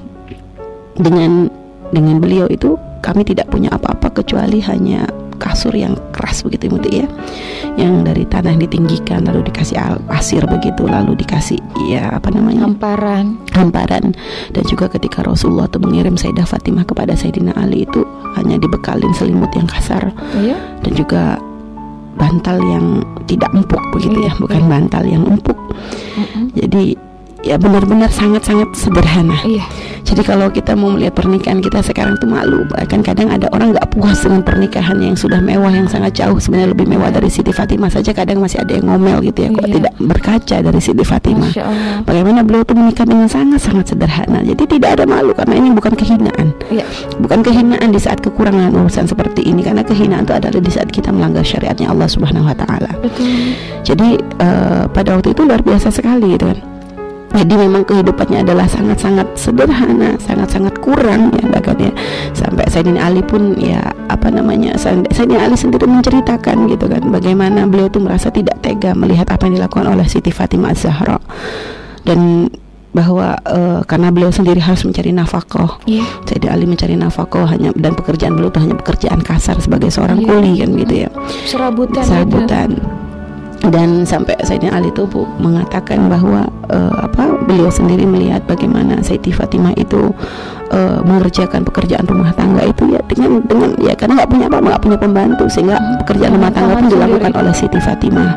dengan 0.94 1.50
dengan 1.90 2.18
beliau 2.18 2.46
itu 2.50 2.74
kami 3.04 3.20
tidak 3.20 3.52
punya 3.52 3.68
apa-apa 3.68 4.08
kecuali 4.16 4.64
hanya 4.64 5.04
kasur 5.36 5.76
yang 5.76 5.92
keras 6.14 6.40
begitu 6.40 6.72
Muti 6.72 7.04
ya. 7.04 7.08
Yang 7.76 7.92
dari 8.08 8.24
tanah 8.24 8.56
ditinggikan 8.56 9.28
lalu 9.28 9.44
dikasih 9.52 9.76
pasir 10.08 10.40
begitu 10.48 10.88
lalu 10.88 11.12
dikasih 11.20 11.60
ya 11.92 12.16
apa 12.16 12.32
namanya? 12.32 12.64
Hamparan. 12.64 13.36
hamparan. 13.52 14.16
Dan 14.56 14.64
juga 14.64 14.88
ketika 14.88 15.20
Rasulullah 15.20 15.68
itu 15.68 15.76
mengirim 15.76 16.16
Sayyidah 16.16 16.48
Fatimah 16.48 16.88
kepada 16.88 17.12
Sayyidina 17.12 17.52
Ali 17.60 17.84
itu 17.84 18.08
hanya 18.40 18.56
dibekalin 18.56 19.12
selimut 19.12 19.52
yang 19.52 19.68
kasar. 19.68 20.08
Ya. 20.40 20.56
dan 20.80 20.92
juga 20.96 21.22
bantal 22.14 22.62
yang 22.64 23.02
tidak 23.28 23.52
empuk 23.52 23.82
begitu 23.92 24.24
ya. 24.24 24.32
Bukan 24.40 24.64
bantal 24.64 25.04
yang 25.04 25.28
empuk. 25.28 25.58
Mm-mm. 26.14 26.54
jadi 26.54 26.94
ya 27.44 27.60
benar-benar 27.60 28.08
sangat-sangat 28.08 28.72
sederhana 28.72 29.36
Iya. 29.44 29.62
jadi 30.02 30.24
kalau 30.24 30.48
kita 30.48 30.72
mau 30.72 30.88
melihat 30.88 31.12
pernikahan 31.14 31.60
kita 31.60 31.84
sekarang 31.84 32.16
tuh 32.16 32.26
malu 32.26 32.64
bahkan 32.66 33.00
kadang 33.00 33.28
ada 33.28 33.52
orang 33.52 33.76
nggak 33.76 33.84
puas 33.92 34.24
dengan 34.24 34.40
pernikahan 34.40 34.96
yang 34.96 35.12
sudah 35.12 35.38
mewah 35.38 35.68
yang 35.68 35.84
sangat 35.84 36.16
jauh 36.16 36.36
sebenarnya 36.36 36.72
lebih 36.72 36.88
mewah 36.88 37.12
dari 37.12 37.28
Siti 37.28 37.52
Fatimah 37.52 37.92
saja 37.92 38.10
kadang 38.10 38.40
masih 38.40 38.64
ada 38.64 38.72
yang 38.72 38.88
ngomel 38.88 39.20
gitu 39.22 39.44
ya 39.44 39.48
kok 39.52 39.60
Iya. 39.62 39.74
tidak 39.76 39.92
berkaca 40.00 40.56
dari 40.60 40.80
Siti 40.80 41.04
Fatimah. 41.04 41.52
Bagaimana 42.02 42.40
beliau 42.40 42.64
tuh 42.64 42.74
menikah 42.74 43.04
dengan 43.04 43.28
sangat-sangat 43.28 43.92
sederhana 43.92 44.40
Jadi 44.40 44.64
tidak 44.66 44.96
ada 45.00 45.04
malu 45.04 45.32
karena 45.32 45.54
ini 45.54 45.68
bukan 45.70 45.92
kehinaan 45.92 46.56
Iya. 46.72 46.84
Bukan 47.20 47.40
kehinaan 47.40 47.88
di 47.88 48.00
saat 48.00 48.18
kekurangan 48.18 48.72
urusan 48.72 49.04
seperti 49.04 49.44
ini 49.44 49.60
Karena 49.60 49.84
kehinaan 49.84 50.24
itu 50.24 50.32
adalah 50.32 50.58
di 50.58 50.72
saat 50.72 50.88
kita 50.88 51.12
melanggar 51.12 51.44
syariatnya 51.44 51.92
Allah 51.92 52.08
Subhanahu 52.08 52.48
Wa 52.48 52.56
Taala. 52.56 52.92
Jadi 53.84 54.08
eh, 54.20 54.82
pada 54.88 55.10
waktu 55.14 55.32
itu 55.32 55.44
luar 55.44 55.60
biasa 55.60 55.92
sekali 55.92 56.34
gitu 56.34 56.48
kan 56.48 56.58
jadi 57.34 57.54
memang 57.58 57.82
kehidupannya 57.82 58.46
adalah 58.46 58.64
sangat-sangat 58.64 59.26
sederhana, 59.34 60.14
sangat-sangat 60.22 60.78
kurang 60.78 61.34
ya 61.34 61.44
bahkan 61.50 61.74
ya 61.76 61.90
sampai 62.30 62.62
Sayyidina 62.70 63.02
Ali 63.02 63.26
pun 63.26 63.58
ya 63.58 63.82
apa 64.06 64.30
namanya 64.30 64.78
Sayyidina 64.78 65.42
Ali 65.42 65.58
sendiri 65.58 65.82
menceritakan 65.84 66.70
gitu 66.70 66.86
kan 66.86 67.02
bagaimana 67.10 67.66
beliau 67.66 67.90
tuh 67.90 68.00
merasa 68.00 68.30
tidak 68.30 68.62
tega 68.62 68.94
melihat 68.94 69.26
apa 69.28 69.50
yang 69.50 69.58
dilakukan 69.58 69.90
oleh 69.90 70.06
Siti 70.06 70.30
Fatimah 70.30 70.70
Az-Zahra 70.70 71.18
dan 72.06 72.46
bahwa 72.94 73.34
eh, 73.42 73.80
karena 73.90 74.14
beliau 74.14 74.30
sendiri 74.30 74.62
harus 74.62 74.86
mencari 74.86 75.10
nafkah 75.10 75.82
Iya. 75.90 76.06
Sayyidina 76.30 76.54
Ali 76.54 76.70
mencari 76.70 76.94
nafkah 76.94 77.50
hanya 77.50 77.74
dan 77.74 77.98
pekerjaan 77.98 78.38
beliau 78.38 78.54
itu 78.54 78.62
hanya 78.62 78.78
pekerjaan 78.78 79.18
kasar 79.18 79.58
sebagai 79.58 79.90
seorang 79.90 80.22
Iya. 80.22 80.28
kuli 80.30 80.50
kan 80.62 80.70
gitu 80.78 80.94
ya 81.02 81.10
Serabutan. 81.42 82.04
sabutan 82.06 82.70
dan 83.72 84.04
sampai 84.04 84.36
Sayyidina 84.44 84.76
Ali 84.76 84.92
itu 84.92 85.08
Bu, 85.08 85.24
mengatakan 85.40 86.08
bahwa 86.12 86.44
eh, 86.68 86.94
apa 87.00 87.32
beliau 87.48 87.72
sendiri 87.72 88.04
melihat 88.04 88.44
bagaimana 88.44 89.00
Sayyidi 89.00 89.32
Fatimah 89.32 89.72
itu 89.76 90.12
eh, 90.74 90.98
mengerjakan 91.00 91.62
pekerjaan 91.62 92.04
rumah 92.04 92.34
tangga 92.34 92.66
itu 92.66 92.90
ya 92.90 93.00
dengan 93.06 93.40
dengan 93.46 93.70
ya 93.78 93.94
karena 93.94 94.18
nggak 94.18 94.30
punya 94.30 94.46
apa 94.50 94.58
nggak 94.58 94.82
punya 94.82 94.98
pembantu 94.98 95.44
sehingga 95.46 95.76
pekerjaan 96.02 96.34
rumah 96.34 96.50
tangga 96.50 96.74
pun 96.82 96.86
dilakukan 96.90 97.32
oleh 97.32 97.54
Siti 97.54 97.78
Fatimah. 97.78 98.32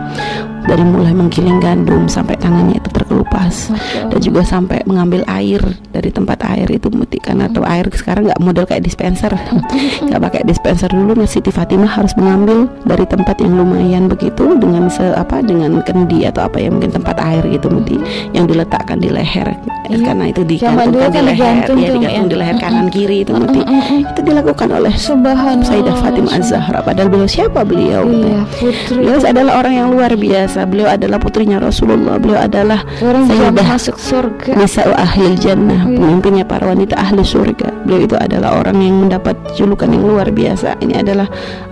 Dari 0.68 0.84
mulai 0.84 1.16
menggiling 1.16 1.64
gandum 1.64 2.12
sampai 2.12 2.36
tangannya 2.36 2.76
itu 2.76 2.92
terkelupas. 2.92 3.72
Dan 4.12 4.20
juga 4.20 4.44
sampai 4.44 4.84
mengambil 4.84 5.24
air 5.32 5.64
dari 5.96 6.12
tempat 6.12 6.44
air 6.44 6.68
itu 6.68 6.92
muti 6.92 7.24
karena 7.24 7.48
atau 7.48 7.64
air 7.64 7.88
sekarang 7.88 8.28
nggak 8.28 8.42
model 8.44 8.68
kayak 8.68 8.84
dispenser. 8.84 9.32
Nggak 10.12 10.20
pakai 10.28 10.42
dispenser 10.44 10.92
dulu 10.92 11.16
nah 11.16 11.24
Siti 11.24 11.56
Fatimah 11.56 11.88
harus 11.88 12.12
mengambil 12.20 12.68
dari 12.84 13.08
tempat 13.08 13.40
yang 13.40 13.56
lumayan 13.56 14.12
begitu 14.12 14.60
dengan 14.60 14.92
se 14.92 15.08
apa 15.16 15.40
dengan 15.40 15.80
kendi 15.88 16.28
atau 16.28 16.52
apa 16.52 16.60
ya 16.60 16.68
mungkin 16.68 16.92
tempat 16.92 17.16
air 17.16 17.48
gitu 17.48 17.72
muti 17.72 17.96
yang 18.36 18.44
diletakkan 18.44 19.00
di 19.00 19.08
leher. 19.08 19.48
Iya. 19.88 20.04
karena 20.04 20.26
itu 20.28 20.44
Zaman 20.60 20.92
dulu 20.92 21.00
digantungkan 21.00 21.08
di 21.08 21.16
kan 21.16 21.24
leher. 21.24 21.32
digantung 21.32 21.78
ya 21.80 21.88
digantung 21.96 22.04
ya. 22.04 22.27
Di 22.28 22.36
leher 22.36 22.56
kanan 22.58 22.88
kiri 22.88 23.24
itu 23.24 23.32
Mm-mm. 23.32 24.06
itu 24.06 24.22
dilakukan 24.22 24.68
oleh 24.70 24.94
Subhanallah. 24.94 25.64
Sayyidah 25.64 25.96
Fatimah 25.98 26.34
Az-Zahra 26.38 26.80
padahal 26.82 27.08
beliau 27.08 27.26
siapa 27.26 27.64
beliau 27.64 28.04
gitu. 28.06 28.28
Iya, 28.28 28.42
putri. 28.48 29.00
Beliau 29.04 29.20
adalah 29.24 29.54
orang 29.60 29.74
yang 29.74 29.88
luar 29.90 30.12
biasa. 30.14 30.60
Beliau 30.64 30.88
adalah 30.88 31.18
putrinya 31.18 31.58
Rasulullah. 31.58 32.16
Beliau 32.18 32.40
adalah 32.40 32.80
Orang 33.00 33.26
Sayyidah 33.28 33.66
masuk 33.66 33.96
surga. 33.98 34.52
Nisa 34.56 34.84
ahli 34.88 35.36
jannah, 35.36 35.88
Iya. 35.88 35.98
pemimpinnya 35.98 36.46
para 36.46 36.68
wanita 36.68 36.96
ahli 36.96 37.24
surga. 37.24 37.84
Beliau 37.84 38.06
itu 38.06 38.16
adalah 38.16 38.60
orang 38.60 38.78
yang 38.80 38.96
mendapat 39.02 39.36
julukan 39.56 39.88
yang 39.90 40.04
luar 40.04 40.28
biasa. 40.30 40.78
Ini 40.80 41.02
adalah 41.02 41.28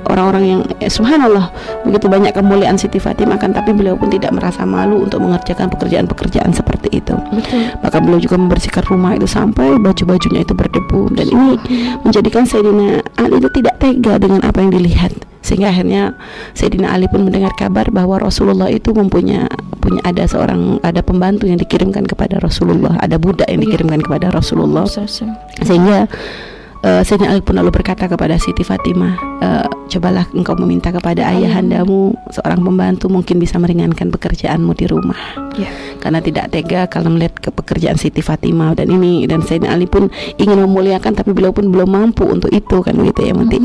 orang-orang 0.06 0.44
yang 0.46 0.60
eh, 0.80 0.90
subhanallah 0.90 1.50
begitu 1.84 2.06
banyak 2.06 2.34
kemuliaan 2.34 2.78
Siti 2.78 2.98
Fatimah 2.98 3.38
kan 3.38 3.52
tapi 3.52 3.74
beliau 3.74 3.98
pun 3.98 4.10
tidak 4.10 4.34
merasa 4.34 4.62
malu 4.64 5.02
untuk 5.02 5.22
mengerjakan 5.22 5.70
pekerjaan-pekerjaan 5.70 6.52
seperti 6.52 7.02
itu. 7.02 7.16
Betul. 7.32 7.74
Bahkan 7.82 8.00
beliau 8.02 8.22
juga 8.22 8.36
membersihkan 8.38 8.84
rumah 8.86 9.14
itu 9.14 9.26
sampai 9.26 9.78
baju-bajunya 9.78 10.35
itu 10.42 10.58
berdebu. 10.58 11.14
Dan 11.14 11.32
ini 11.32 11.50
menjadikan 12.02 12.44
Sayyidina 12.44 13.04
Ali 13.22 13.40
itu 13.40 13.50
tidak 13.62 13.80
tega 13.80 14.20
dengan 14.20 14.42
apa 14.44 14.60
yang 14.60 14.72
dilihat. 14.74 15.14
Sehingga 15.46 15.70
akhirnya 15.70 16.18
Sayyidina 16.58 16.90
Ali 16.90 17.06
pun 17.06 17.22
mendengar 17.22 17.54
kabar 17.54 17.86
bahwa 17.94 18.18
Rasulullah 18.18 18.66
itu 18.68 18.90
mempunyai 18.90 19.46
punya 19.78 20.02
ada 20.02 20.26
seorang 20.26 20.82
ada 20.82 21.06
pembantu 21.06 21.46
yang 21.46 21.62
dikirimkan 21.62 22.10
kepada 22.10 22.42
Rasulullah, 22.42 22.98
ada 22.98 23.22
budak 23.22 23.46
yang 23.46 23.62
dikirimkan 23.62 24.02
kepada 24.02 24.34
Rasulullah. 24.34 24.90
Sehingga 25.62 26.10
uh, 26.84 27.02
Sayyidina 27.06 27.32
Ali 27.32 27.42
pun 27.46 27.56
lalu 27.56 27.72
berkata 27.72 28.10
kepada 28.10 28.36
Siti 28.42 28.66
Fatimah, 28.66 29.16
"Eh, 29.40 29.68
cobalah 29.96 30.28
engkau 30.34 30.58
meminta 30.60 30.92
kepada 30.92 31.30
ayahandamu 31.30 32.18
seorang 32.34 32.60
pembantu 32.60 33.08
mungkin 33.08 33.40
bisa 33.40 33.62
meringankan 33.62 34.12
pekerjaanmu 34.12 34.72
di 34.76 34.86
rumah." 34.90 35.18
Ya. 35.56 35.72
Karena 36.04 36.20
tidak 36.20 36.52
tega 36.52 36.86
kalau 36.92 37.14
melihat 37.16 37.40
ke 37.40 37.50
pekerjaan 37.50 37.96
Siti 37.96 38.20
Fatimah 38.20 38.76
dan 38.76 38.92
ini 38.92 39.24
dan 39.26 39.42
Sayyidina 39.42 39.74
Ali 39.74 39.88
pun 39.88 40.12
ingin 40.36 40.60
memuliakan 40.60 41.16
tapi 41.16 41.32
beliau 41.32 41.56
pun 41.56 41.72
belum 41.72 41.88
mampu 41.88 42.28
untuk 42.28 42.52
itu 42.52 42.84
kan 42.84 42.94
begitu 42.98 43.32
ya 43.32 43.34
Muti. 43.34 43.58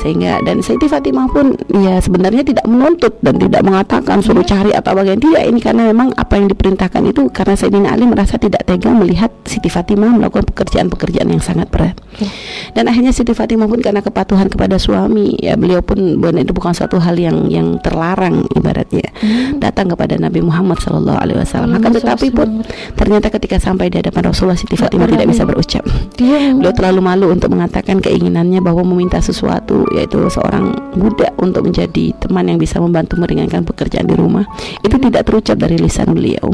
Sehingga 0.00 0.40
dan 0.46 0.62
Siti 0.62 0.86
Fatimah 0.86 1.28
pun 1.28 1.58
ya 1.82 1.98
sebenarnya 1.98 2.46
tidak 2.46 2.64
menuntut 2.64 3.18
dan 3.20 3.36
tidak 3.36 3.62
mengatakan 3.66 4.22
suruh 4.22 4.46
cari 4.46 4.70
atau 4.72 4.94
bagian 4.94 5.18
tidak 5.18 5.42
ini 5.44 5.58
karena 5.60 5.90
memang 5.90 6.14
apa 6.14 6.38
yang 6.38 6.48
diperintahkan 6.48 7.02
itu 7.10 7.28
karena 7.34 7.54
Sayyidina 7.58 7.88
Ali 7.92 8.06
merasa 8.06 8.38
tidak 8.38 8.64
tega 8.64 8.90
melihat 8.94 9.30
Siti 9.44 9.68
Fatimah 9.68 10.14
melakukan 10.14 10.46
pekerjaan-pekerjaan 10.48 11.28
yang 11.28 11.42
sangat 11.42 11.68
berat. 11.68 11.98
Ya. 12.16 12.30
Dan 12.72 12.86
akhirnya 12.86 13.10
Siti 13.10 13.34
Fatimah 13.34 13.66
pun 13.66 13.82
karena 13.82 14.00
kepatuhan 14.00 14.46
kepada 14.46 14.78
suami, 14.78 15.34
ya 15.42 15.58
beliau 15.58 15.82
pun 15.82 16.22
bukan 16.22 16.42
itu 16.42 16.54
bukan 16.54 16.72
suatu 16.72 17.02
hal 17.02 17.18
yang 17.18 17.50
yang 17.50 17.82
terlarang 17.82 18.46
ibaratnya 18.54 19.10
datang 19.58 19.90
kepada 19.92 20.18
Nabi 20.18 20.40
Muhammad 20.42 20.78
Shallallahu 20.78 21.18
Alaihi 21.18 21.38
Wasallam. 21.42 21.78
Akan 21.78 21.92
tetapi 21.94 22.30
pun 22.32 22.62
ternyata 22.94 23.28
ketika 23.30 23.58
sampai 23.58 23.90
di 23.90 23.98
hadapan 23.98 24.30
Rasulullah 24.32 24.58
Siti 24.58 24.74
Fatimah 24.78 25.10
tidak 25.10 25.26
bisa 25.28 25.42
berucap. 25.44 25.84
Dia 26.16 26.54
Beliau 26.54 26.74
terlalu 26.74 27.00
malu 27.02 27.26
untuk 27.30 27.50
mengatakan 27.52 27.98
keinginannya 27.98 28.62
bahwa 28.62 28.86
meminta 28.86 29.18
sesuatu 29.18 29.86
yaitu 29.94 30.18
seorang 30.30 30.74
budak 30.94 31.34
untuk 31.38 31.66
menjadi 31.66 32.14
teman 32.22 32.46
yang 32.46 32.58
bisa 32.58 32.78
membantu 32.78 33.18
meringankan 33.18 33.66
pekerjaan 33.66 34.06
di 34.06 34.14
rumah. 34.14 34.46
Itu 34.82 34.98
tidak 34.98 35.26
terucap 35.26 35.58
dari 35.58 35.78
lisan 35.78 36.14
beliau. 36.14 36.50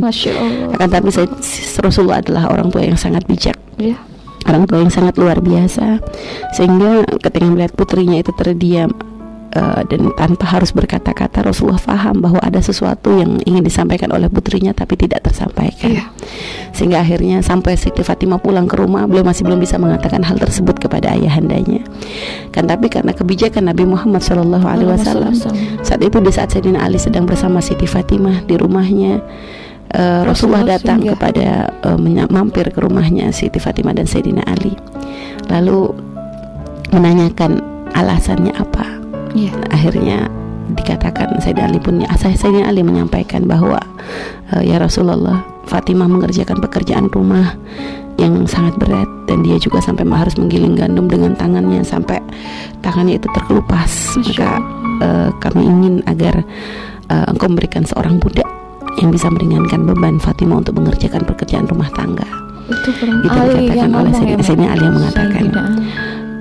Akan 0.72 0.88
tapi 0.88 1.08
saya, 1.12 1.28
Rasulullah 1.80 2.20
adalah 2.20 2.48
orang 2.52 2.68
tua 2.72 2.84
yang 2.84 2.96
sangat 2.96 3.24
bijak 3.28 3.58
Ya. 3.78 3.94
Orang 4.48 4.64
tua 4.64 4.80
yang 4.80 4.92
sangat 4.92 5.14
luar 5.20 5.38
biasa. 5.44 6.00
Sehingga 6.56 7.04
ketika 7.20 7.44
melihat 7.44 7.72
putrinya 7.76 8.16
itu 8.16 8.32
terdiam 8.32 8.90
eh, 9.52 9.82
dan 9.84 10.00
tanpa 10.16 10.48
harus 10.48 10.72
berkata-kata 10.72 11.44
Rasulullah 11.44 11.80
paham 11.80 12.24
bahwa 12.24 12.40
ada 12.40 12.58
sesuatu 12.64 13.12
yang 13.20 13.38
ingin 13.44 13.60
disampaikan 13.60 14.08
oleh 14.16 14.32
putrinya 14.32 14.72
tapi 14.72 14.96
tidak 14.96 15.28
tersampaikan. 15.28 16.00
Iya. 16.00 16.04
sehingga 16.68 17.02
akhirnya 17.02 17.42
sampai 17.42 17.74
Siti 17.74 18.04
Fatimah 18.06 18.38
pulang 18.38 18.70
ke 18.70 18.78
rumah 18.78 19.08
beliau 19.08 19.26
masih 19.26 19.42
belum 19.42 19.58
bisa 19.58 19.80
mengatakan 19.80 20.22
hal 20.22 20.38
tersebut 20.38 20.78
kepada 20.78 21.10
ayahandanya. 21.16 21.82
Kan 22.54 22.70
tapi 22.70 22.86
karena 22.92 23.16
kebijakan 23.16 23.72
Nabi 23.72 23.88
Muhammad 23.88 24.22
Shallallahu 24.22 24.66
Alaihi 24.68 24.90
Wasallam. 24.92 25.34
saat 25.82 26.00
itu 26.04 26.18
di 26.22 26.30
saat 26.30 26.54
Sayyidina 26.54 26.84
Ali 26.86 27.00
sedang 27.00 27.26
bersama 27.26 27.58
Siti 27.58 27.88
Fatimah 27.88 28.46
di 28.46 28.54
rumahnya 28.54 29.24
eh, 29.94 30.22
Rasulullah 30.24 30.64
Rasulullah 30.64 30.64
datang 30.78 30.98
kepada 31.04 31.48
menya- 31.96 32.30
mampir 32.30 32.68
ke 32.72 32.78
rumahnya 32.80 33.32
Siti 33.32 33.56
Fatimah 33.60 33.96
dan 33.96 34.04
Sayyidina 34.04 34.44
Ali. 34.44 34.74
Lalu 35.48 35.92
menanyakan 36.92 37.60
alasannya 37.96 38.52
apa. 38.56 38.84
Iya. 39.36 39.52
akhirnya 39.68 40.24
dikatakan 40.72 41.36
Sayyidina 41.40 41.68
Ali 41.68 41.80
pun 41.80 42.00
asal 42.08 42.32
Sayyidina 42.32 42.68
Ali 42.68 42.80
menyampaikan 42.84 43.44
bahwa 43.44 43.80
eh, 44.56 44.64
ya 44.68 44.80
Rasulullah 44.80 45.44
Fatimah 45.68 46.08
mengerjakan 46.08 46.64
pekerjaan 46.64 47.12
rumah 47.12 47.56
yang 48.18 48.48
sangat 48.48 48.74
berat 48.80 49.06
dan 49.28 49.44
dia 49.46 49.60
juga 49.60 49.78
sampai 49.78 50.02
harus 50.08 50.34
menggiling 50.40 50.74
gandum 50.74 51.06
dengan 51.06 51.36
tangannya 51.38 51.84
sampai 51.84 52.18
tangannya 52.80 53.20
itu 53.20 53.28
terkelupas. 53.36 54.16
Maka 54.16 54.50
eh, 55.04 55.28
kami 55.40 55.62
ingin 55.64 55.94
agar 56.08 56.40
eh, 57.08 57.24
engkau 57.30 57.48
memberikan 57.52 57.84
seorang 57.84 58.16
budak 58.16 58.48
yang 58.98 59.10
bisa 59.14 59.30
meringankan 59.30 59.86
beban 59.86 60.18
Fatimah 60.18 60.60
untuk 60.60 60.78
mengerjakan 60.78 61.22
pekerjaan 61.24 61.66
rumah 61.66 61.88
tangga 61.94 62.26
Itu 62.68 62.90
Itu 62.92 63.40
dikatakan 63.56 63.90
oleh 63.96 64.12
Sayyidina- 64.12 64.70
Ali 64.76 64.84
yang 64.84 64.94
mengatakan. 64.98 65.40
Sayyidina 65.40 65.62
Ali. 65.64 65.82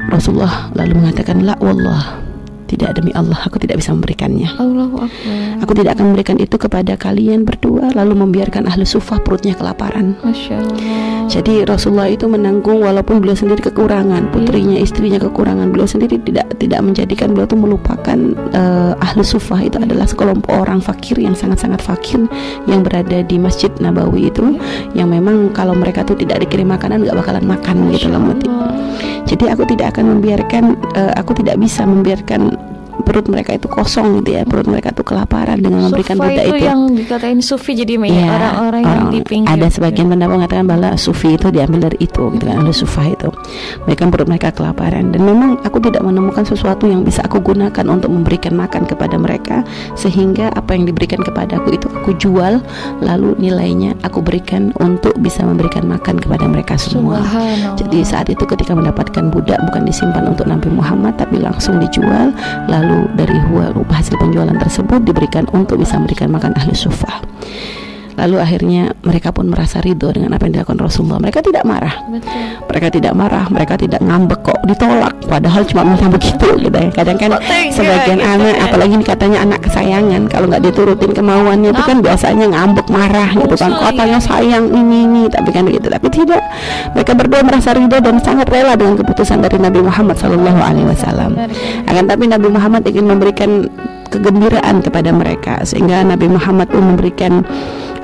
Rasulullah 0.07 0.53
lalu 0.75 0.93
mengatakan 0.99 1.37
la 1.43 1.55
wallah 1.59 2.03
tidak 2.67 2.99
demi 2.99 3.15
Allah 3.15 3.39
aku 3.47 3.57
tidak 3.57 3.79
bisa 3.79 3.95
memberikannya 3.95 4.51
Allahu 4.59 5.07
Akbar. 5.07 5.63
Aku 5.63 5.71
tidak 5.73 5.97
akan 5.97 6.13
memberikan 6.13 6.37
itu 6.37 6.55
kepada 6.59 6.93
kalian 6.99 7.47
berdua 7.47 7.95
Lalu 7.95 8.13
membiarkan 8.27 8.67
ahli 8.67 8.83
sufah 8.83 9.23
perutnya 9.23 9.55
kelaparan 9.55 10.19
Masya 10.21 10.59
Allah. 10.59 11.25
Jadi 11.27 11.67
Rasulullah 11.67 12.07
itu 12.07 12.27
menanggung 12.27 12.83
walaupun 12.83 13.19
beliau 13.19 13.35
sendiri 13.35 13.59
kekurangan 13.71 14.31
Putrinya, 14.31 14.79
istrinya 14.79 15.19
kekurangan 15.19 15.71
Beliau 15.71 15.87
sendiri 15.87 16.19
tidak 16.23 16.55
tidak 16.59 16.79
menjadikan 16.83 17.35
beliau 17.35 17.47
itu 17.47 17.59
melupakan 17.59 18.17
eh, 18.55 18.93
ahli 18.99 19.23
sufah 19.23 19.59
Itu 19.63 19.79
adalah 19.79 20.07
sekelompok 20.07 20.51
orang 20.51 20.79
fakir 20.79 21.19
yang 21.19 21.35
sangat-sangat 21.35 21.83
fakir 21.83 22.23
Yang 22.67 22.81
berada 22.83 23.17
di 23.23 23.37
Masjid 23.39 23.71
Nabawi 23.79 24.31
itu 24.31 24.55
Yang 24.95 25.07
memang 25.19 25.51
kalau 25.51 25.75
mereka 25.75 26.03
tuh 26.07 26.15
tidak 26.15 26.43
dikirim 26.47 26.67
makanan 26.67 27.03
nggak 27.03 27.17
bakalan 27.17 27.45
makan 27.47 27.75
gitu 27.95 28.07
loh. 28.11 28.19
Allah. 28.19 28.35
Jadi 29.27 29.51
aku 29.51 29.67
tidak 29.67 29.95
akan 29.95 30.17
membiarkan 30.17 30.63
eh, 30.95 31.13
Aku 31.19 31.35
tidak 31.35 31.59
bisa 31.59 31.83
membiarkan 31.83 32.55
perut 33.03 33.27
mereka 33.27 33.53
itu 33.53 33.67
kosong 33.67 34.21
gitu 34.21 34.37
ya 34.37 34.43
Perut 34.47 34.65
mereka 34.65 34.89
itu 34.93 35.03
kelaparan 35.03 35.59
dengan 35.59 35.89
memberikan 35.89 36.17
Sufa 36.17 36.31
itu 36.31 36.41
itu 36.47 36.55
yang 36.63 36.79
dikatain 36.93 37.39
sufi 37.41 37.71
jadi 37.75 37.93
Iya, 37.97 38.29
orang-orang 38.29 38.81
yang 38.85 39.01
orang- 39.03 39.11
di 39.11 39.19
pinggir. 39.25 39.49
Ada 39.51 39.67
sebagian 39.73 40.05
pendapat 40.07 40.33
mengatakan 40.37 40.65
bahwa 40.65 40.93
sufi 40.95 41.33
itu 41.33 41.49
diambil 41.49 41.89
dari 41.89 41.97
itu, 41.99 42.21
gitu 42.29 42.43
kan, 42.45 42.61
ahli 42.61 42.69
sufah 42.71 43.05
itu. 43.09 43.29
Mereka 43.83 44.01
perut 44.07 44.27
mereka 44.29 44.53
kelaparan 44.53 45.09
dan 45.11 45.21
memang 45.25 45.57
aku 45.65 45.81
tidak 45.81 46.05
menemukan 46.05 46.45
sesuatu 46.45 46.85
yang 46.85 47.01
bisa 47.01 47.25
aku 47.25 47.41
gunakan 47.41 47.85
untuk 47.89 48.13
memberikan 48.13 48.53
makan 48.53 48.85
kepada 48.85 49.17
mereka 49.17 49.65
sehingga 49.97 50.53
apa 50.53 50.77
yang 50.77 50.85
diberikan 50.85 51.19
kepadaku 51.19 51.73
itu 51.73 51.89
aku 51.89 52.13
jual 52.15 52.61
lalu 53.01 53.33
nilainya 53.41 53.97
aku 54.05 54.21
berikan 54.21 54.69
untuk 54.77 55.17
bisa 55.19 55.41
memberikan 55.41 55.83
makan 55.89 56.21
kepada 56.21 56.45
mereka 56.45 56.77
semua. 56.77 57.19
Jadi 57.75 58.05
saat 58.05 58.29
itu 58.29 58.45
ketika 58.45 58.77
mendapatkan 58.77 59.33
budak 59.33 59.57
bukan 59.67 59.83
disimpan 59.83 60.31
untuk 60.31 60.45
Nabi 60.45 60.69
Muhammad 60.69 61.17
tapi 61.17 61.41
langsung 61.41 61.81
dijual 61.81 62.29
lalu 62.69 62.86
dari 63.15 63.37
hua- 63.49 63.73
hasil 63.73 64.15
penjualan 64.19 64.55
tersebut 64.55 65.03
diberikan 65.03 65.45
untuk 65.53 65.79
bisa 65.81 65.95
memberikan 65.99 66.31
makan 66.31 66.53
ahli 66.55 66.73
sufah. 66.75 67.23
Lalu 68.17 68.35
akhirnya 68.41 68.97
mereka 69.05 69.29
pun 69.29 69.47
merasa 69.47 69.77
ridho 69.77 70.09
dengan 70.09 70.33
apa 70.33 70.49
yang 70.49 70.61
dilakukan 70.61 70.81
Rasulullah. 70.81 71.21
Mereka 71.21 71.39
tidak 71.45 71.63
marah. 71.63 71.95
Betul. 72.09 72.33
Mereka 72.67 72.87
tidak 72.89 73.13
marah, 73.13 73.45
mereka 73.53 73.73
tidak 73.77 74.01
ngambek 74.01 74.41
kok 74.41 74.59
ditolak 74.67 75.15
padahal 75.27 75.61
cuma 75.63 75.81
minta 75.87 76.07
begitu 76.09 76.47
gitu 76.59 76.77
ya. 76.77 76.89
Kadang 76.91 77.17
kan 77.21 77.31
tega 77.39 77.71
sebagian 77.71 78.19
gitu 78.19 78.31
anak 78.31 78.55
ya? 78.55 78.63
apalagi 78.67 78.93
ini 78.97 79.05
katanya 79.05 79.37
anak 79.43 79.59
kesayangan 79.63 80.21
kalau 80.31 80.45
nggak 80.49 80.63
diturutin 80.65 81.11
kemauannya 81.13 81.69
itu 81.71 81.83
kan 81.83 81.97
biasanya 82.03 82.45
ngambek 82.51 82.87
marah 82.91 83.29
gitu 83.35 83.55
kan 83.55 83.71
katanya 83.75 84.19
sayang 84.19 84.65
ini 84.71 84.97
ini 85.07 85.23
tapi 85.29 85.49
kan 85.51 85.63
begitu 85.67 85.87
tapi 85.87 86.07
tidak 86.09 86.43
mereka 86.95 87.11
berdua 87.13 87.41
merasa 87.43 87.69
ridho 87.75 87.97
dan 87.99 88.15
sangat 88.23 88.47
rela 88.49 88.73
dengan 88.75 88.95
keputusan 88.99 89.39
dari 89.43 89.57
Nabi 89.59 89.79
Muhammad 89.83 90.15
Shallallahu 90.19 90.59
Alaihi 90.59 90.87
Wasallam 90.87 91.31
akan 91.87 92.03
tapi 92.07 92.23
Nabi 92.27 92.47
Muhammad 92.49 92.81
ingin 92.87 93.05
memberikan 93.07 93.49
kegembiraan 94.07 94.79
kepada 94.79 95.11
mereka 95.11 95.53
sehingga 95.67 96.01
Nabi 96.07 96.31
Muhammad 96.31 96.71
pun 96.71 96.95
memberikan 96.95 97.43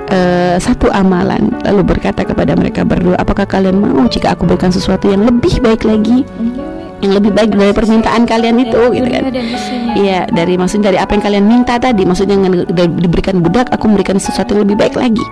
eh, 0.09 0.55
satu 0.59 0.89
amalan 0.91 1.53
lalu 1.63 1.81
berkata 1.95 2.25
kepada 2.27 2.57
mereka 2.57 2.83
berdua 2.83 3.15
apakah 3.19 3.47
kalian 3.47 3.79
mau 3.79 4.05
jika 4.09 4.35
aku 4.35 4.47
berikan 4.47 4.73
sesuatu 4.73 5.07
yang 5.11 5.23
lebih 5.23 5.59
baik 5.63 5.87
lagi? 5.87 6.27
Yang 7.03 7.19
lebih 7.19 7.31
baik 7.35 7.51
dari 7.51 7.73
permintaan 7.75 8.23
kalian 8.23 8.63
itu 8.63 8.81
gitu 8.95 9.07
kan. 9.11 9.23
isinya. 9.27 9.91
Iya 9.99 10.19
dari 10.31 10.55
maksudnya 10.55 10.87
dari 10.87 10.99
apa 11.03 11.11
yang 11.11 11.23
kalian 11.23 11.45
minta 11.45 11.75
tadi 11.75 12.07
maksudnya 12.07 12.39
dengan 12.39 12.63
diberikan 12.71 13.43
budak 13.43 13.67
aku 13.75 13.91
memberikan 13.91 14.15
sesuatu 14.15 14.55
yang 14.55 14.63
lebih 14.63 14.79
baik 14.79 14.95
lagi. 14.95 15.25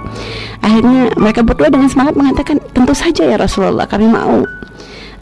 Akhirnya 0.60 1.16
mereka 1.16 1.48
berdua 1.48 1.72
dengan 1.72 1.88
semangat 1.88 2.20
mengatakan 2.20 2.60
tentu 2.76 2.92
saja 2.92 3.24
ya 3.24 3.40
Rasulullah 3.40 3.88
kami 3.88 4.12
mau. 4.12 4.44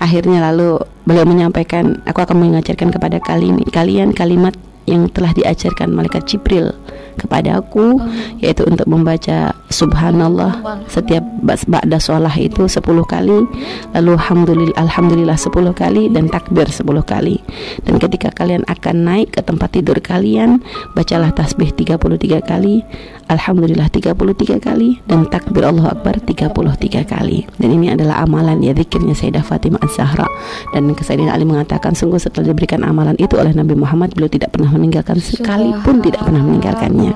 Akhirnya 0.02 0.42
lalu 0.50 0.82
beliau 1.06 1.28
menyampaikan 1.28 2.02
aku 2.08 2.24
akan 2.24 2.40
mengajarkan 2.40 2.90
kepada 2.90 3.22
kalian 3.22 3.62
kalian 3.70 4.10
kalimat 4.16 4.58
yang 4.90 5.06
telah 5.14 5.30
diajarkan 5.38 5.94
malaikat 5.94 6.26
Jibril 6.26 6.74
kepada 7.20 7.60
aku 7.60 8.00
yaitu 8.40 8.64
untuk 8.66 8.88
membaca 8.88 9.52
subhanallah 9.70 10.82
setiap 10.90 11.22
ba'da 11.44 12.00
sholah 12.00 12.34
itu 12.40 12.66
10 12.66 12.82
kali 13.06 13.46
lalu 13.94 14.12
alhamdulillah 14.16 14.76
alhamdulillah 14.80 15.38
10 15.38 15.76
kali 15.76 16.08
dan 16.10 16.32
takbir 16.32 16.68
10 16.68 16.86
kali. 17.04 17.38
Dan 17.84 18.00
ketika 18.00 18.32
kalian 18.34 18.64
akan 18.66 18.96
naik 19.06 19.36
ke 19.36 19.42
tempat 19.44 19.76
tidur 19.76 20.00
kalian 20.00 20.64
bacalah 20.96 21.34
tasbih 21.36 21.72
33 21.76 22.42
kali 22.44 22.82
alhamdulillah 23.30 23.88
33 23.94 24.58
kali 24.58 24.98
dan 25.06 25.30
takbir 25.30 25.62
Allah 25.62 25.94
akbar 25.94 26.18
33 26.18 27.06
kali. 27.06 27.46
Dan 27.62 27.70
ini 27.78 27.94
adalah 27.94 28.26
amalan 28.26 28.60
ya 28.66 28.74
zikirnya 28.74 29.14
Sayyidah 29.14 29.46
Fatimah 29.46 29.80
Az-Zahra 29.86 30.26
dan 30.74 30.90
Sayyidina 30.90 31.38
Ali 31.38 31.46
mengatakan 31.46 31.94
sungguh 31.94 32.18
setelah 32.18 32.52
diberikan 32.52 32.82
amalan 32.82 33.14
itu 33.22 33.38
oleh 33.38 33.54
Nabi 33.54 33.78
Muhammad 33.78 34.18
beliau 34.18 34.28
tidak 34.28 34.58
pernah 34.58 34.74
meninggalkan 34.74 35.22
sekalipun 35.22 36.02
tidak 36.02 36.26
pernah 36.26 36.42
meninggalkannya. 36.42 37.14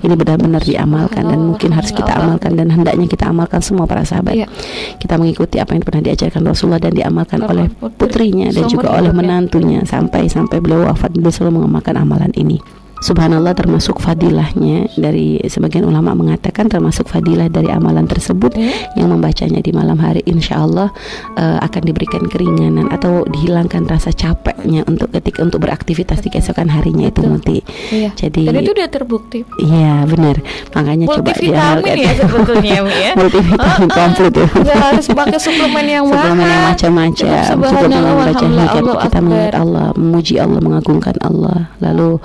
Ini 0.00 0.14
benar-benar 0.16 0.64
diamalkan 0.64 1.28
dan 1.28 1.38
mungkin 1.44 1.70
harus 1.76 1.92
kita 1.92 2.10
amalkan 2.16 2.56
dan 2.56 2.72
hendaknya 2.72 3.06
kita 3.06 3.28
amalkan 3.28 3.60
semua 3.60 3.84
para 3.84 4.02
sahabat. 4.02 4.32
Iya. 4.40 4.48
kita 4.96 5.20
mengikuti 5.20 5.60
apa 5.60 5.76
yang 5.76 5.84
pernah 5.84 6.02
diajarkan 6.06 6.40
Rasulullah 6.46 6.80
dan 6.80 6.96
diamalkan 6.96 7.44
oleh 7.44 7.68
Putri. 7.68 8.32
putrinya. 8.32 8.48
dan 8.48 8.64
juga 8.70 8.88
oleh 8.96 9.12
ya. 9.12 9.16
menantunya 9.16 9.80
sampai 9.84 10.30
sampai 10.30 10.62
beliau 10.62 10.88
wafat 10.88 11.12
beliau 11.12 11.34
selalu 11.34 11.60
mengamalkan 11.60 12.00
amalan 12.00 12.32
ini 12.38 12.79
subhanallah 13.00 13.52
termasuk 13.52 13.98
fadilahnya 13.98 14.88
dari 14.94 15.40
sebagian 15.42 15.82
ulama 15.82 16.12
mengatakan 16.12 16.68
termasuk 16.68 17.04
fadilah 17.06 17.48
dari 17.48 17.68
amalan 17.68 18.04
tersebut 18.04 18.52
Ya. 18.52 18.68
yang 18.94 19.08
membacanya 19.08 19.58
di 19.58 19.70
malam 19.70 19.96
hari 19.96 20.20
insya 20.24 20.60
Allah 20.60 20.92
eh, 21.34 21.58
akan 21.58 21.82
diberikan 21.82 22.24
keringanan 22.24 22.88
atau 22.88 23.24
dihilangkan 23.24 23.84
rasa 23.84 24.10
capeknya 24.10 24.84
untuk 24.84 25.08
ketika 25.10 25.40
untuk 25.40 25.60
beraktivitas 25.60 26.20
di 26.20 26.28
keesokan 26.28 26.68
harinya 26.68 27.08
itu 27.08 27.20
muti 27.22 27.58
Iya. 27.88 28.12
jadi 28.14 28.42
Dan 28.46 28.60
itu 28.60 28.72
udah 28.72 28.88
terbukti. 28.88 29.38
iya 29.58 30.04
benar 30.04 30.38
makanya 30.70 31.08
coba 31.08 31.30
Multivitamin 31.30 31.94
ya 31.96 32.12
sebetulnya 32.14 32.74
ya. 32.84 33.12
multivitamin 33.18 33.88
komplit 33.88 34.34
ya 34.34 34.46
Nggak 34.50 34.78
harus 34.78 35.06
pakai 35.08 35.38
suplemen 35.38 35.86
yang 35.86 36.04
suplemen 36.10 36.44
yang 36.44 36.62
macam-macam 36.68 37.28
subhanallah, 37.46 38.12
membaca 38.12 38.44
hikam 38.44 38.84
Allahu 38.84 39.00
kita 39.00 39.18
mengingat. 39.20 39.52
Allah 39.54 39.86
memuji 39.94 40.34
Allah 40.36 40.60
mengagungkan 40.60 41.14
Allah 41.20 41.58
lalu 41.78 42.20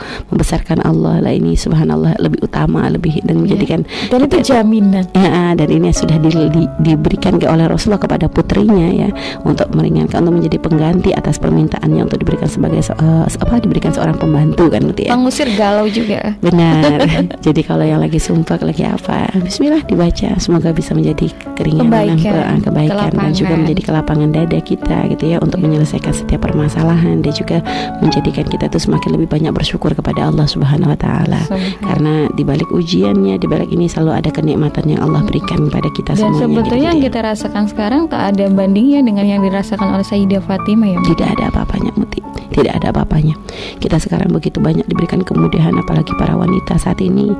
membesarkan 0.65 0.82
Allah 0.84 1.21
lah 1.21 1.30
ini 1.32 1.54
subhanallah 1.54 2.17
lebih 2.17 2.41
utama 2.41 2.89
lebih 2.89 3.21
dan 3.21 3.38
menjadikan 3.38 3.86
Dan 4.10 4.25
itu 4.25 4.41
jaminan. 4.43 5.06
Ya, 5.13 5.54
dan 5.54 5.69
ini 5.69 5.93
sudah 5.93 6.17
di- 6.17 6.49
di- 6.49 6.71
diberikan 6.82 7.38
ke 7.38 7.45
oleh 7.45 7.69
Rasulullah 7.69 8.01
kepada 8.01 8.25
putrinya 8.25 8.89
ya 8.89 9.10
untuk 9.45 9.69
meringankan 9.71 10.25
untuk 10.25 10.41
menjadi 10.41 10.58
pengganti 10.60 11.10
atas 11.13 11.38
permintaannya 11.38 12.01
untuk 12.01 12.17
diberikan 12.19 12.49
sebagai 12.49 12.82
se- 12.82 12.97
eh, 12.97 13.25
apa 13.30 13.62
diberikan 13.62 13.93
seorang 13.93 14.17
pembantu 14.17 14.65
kan 14.67 14.82
gitu 14.89 15.06
ya. 15.06 15.13
Mengusir 15.13 15.47
galau 15.54 15.86
juga. 15.86 16.34
Benar. 16.41 17.06
Jadi 17.45 17.62
kalau 17.62 17.86
yang 17.86 18.01
lagi 18.01 18.17
sumpah 18.17 18.58
lagi 18.60 18.82
apa, 18.84 19.30
Bismillah 19.38 19.86
dibaca. 19.86 20.34
Semoga 20.39 20.73
bisa 20.73 20.97
menjadi 20.97 21.30
keringanan 21.54 22.17
Kebaikan, 22.17 22.58
ke- 22.58 22.65
kebaikan 22.65 23.12
dan 23.13 23.32
juga 23.32 23.54
menjadi 23.56 23.82
kelapangan 23.84 24.30
dada 24.34 24.60
kita 24.60 24.97
gitu 25.12 25.23
ya 25.28 25.38
untuk 25.38 25.62
menyelesaikan 25.62 26.10
setiap 26.12 26.41
permasalahan 26.41 27.21
dan 27.21 27.32
juga 27.32 27.62
menjadikan 28.01 28.45
kita 28.45 28.65
itu 28.65 28.80
semakin 28.82 29.13
lebih 29.13 29.28
banyak 29.30 29.51
bersyukur 29.51 29.93
kepada 29.93 30.28
Allah 30.28 30.47
Subhanahu 30.56 30.96
Wa 30.96 31.00
Taala. 31.00 31.41
Karena 31.84 32.32
di 32.32 32.44
balik 32.48 32.72
ujiannya, 32.72 33.36
di 33.36 33.48
balik 33.48 33.70
ini 33.70 33.86
selalu 33.86 34.12
ada 34.24 34.30
kenikmatan 34.32 34.88
yang 34.88 35.04
Allah 35.04 35.22
berikan 35.28 35.68
kepada 35.68 35.89
kita 35.91 36.12
Dan 36.15 36.32
semuanya. 36.32 36.41
sebetulnya 36.41 36.88
yang 36.89 36.98
gitu 36.98 37.04
ya. 37.04 37.08
kita 37.12 37.20
rasakan 37.22 37.63
sekarang 37.68 38.02
tak 38.08 38.22
ada 38.34 38.46
bandingnya 38.48 39.04
dengan 39.04 39.26
yang 39.28 39.41
dirasakan 39.44 40.00
oleh 40.00 40.06
Sayyidah 40.08 40.41
Fatimah 40.41 40.96
ya. 40.96 41.00
Tidak 41.04 41.28
ada 41.28 41.44
apa-apanya 41.52 41.91
Muti 42.00 42.24
tidak 42.56 42.80
ada 42.80 42.96
apa-apanya. 42.96 43.36
Kita 43.84 44.00
sekarang 44.00 44.32
begitu 44.32 44.63
banyak 44.63 44.88
diberikan 44.88 45.20
kemudahan 45.20 45.76
apalagi 45.76 46.15
para 46.15 46.39
wanita 46.39 46.80
saat 46.80 47.04
ini. 47.04 47.36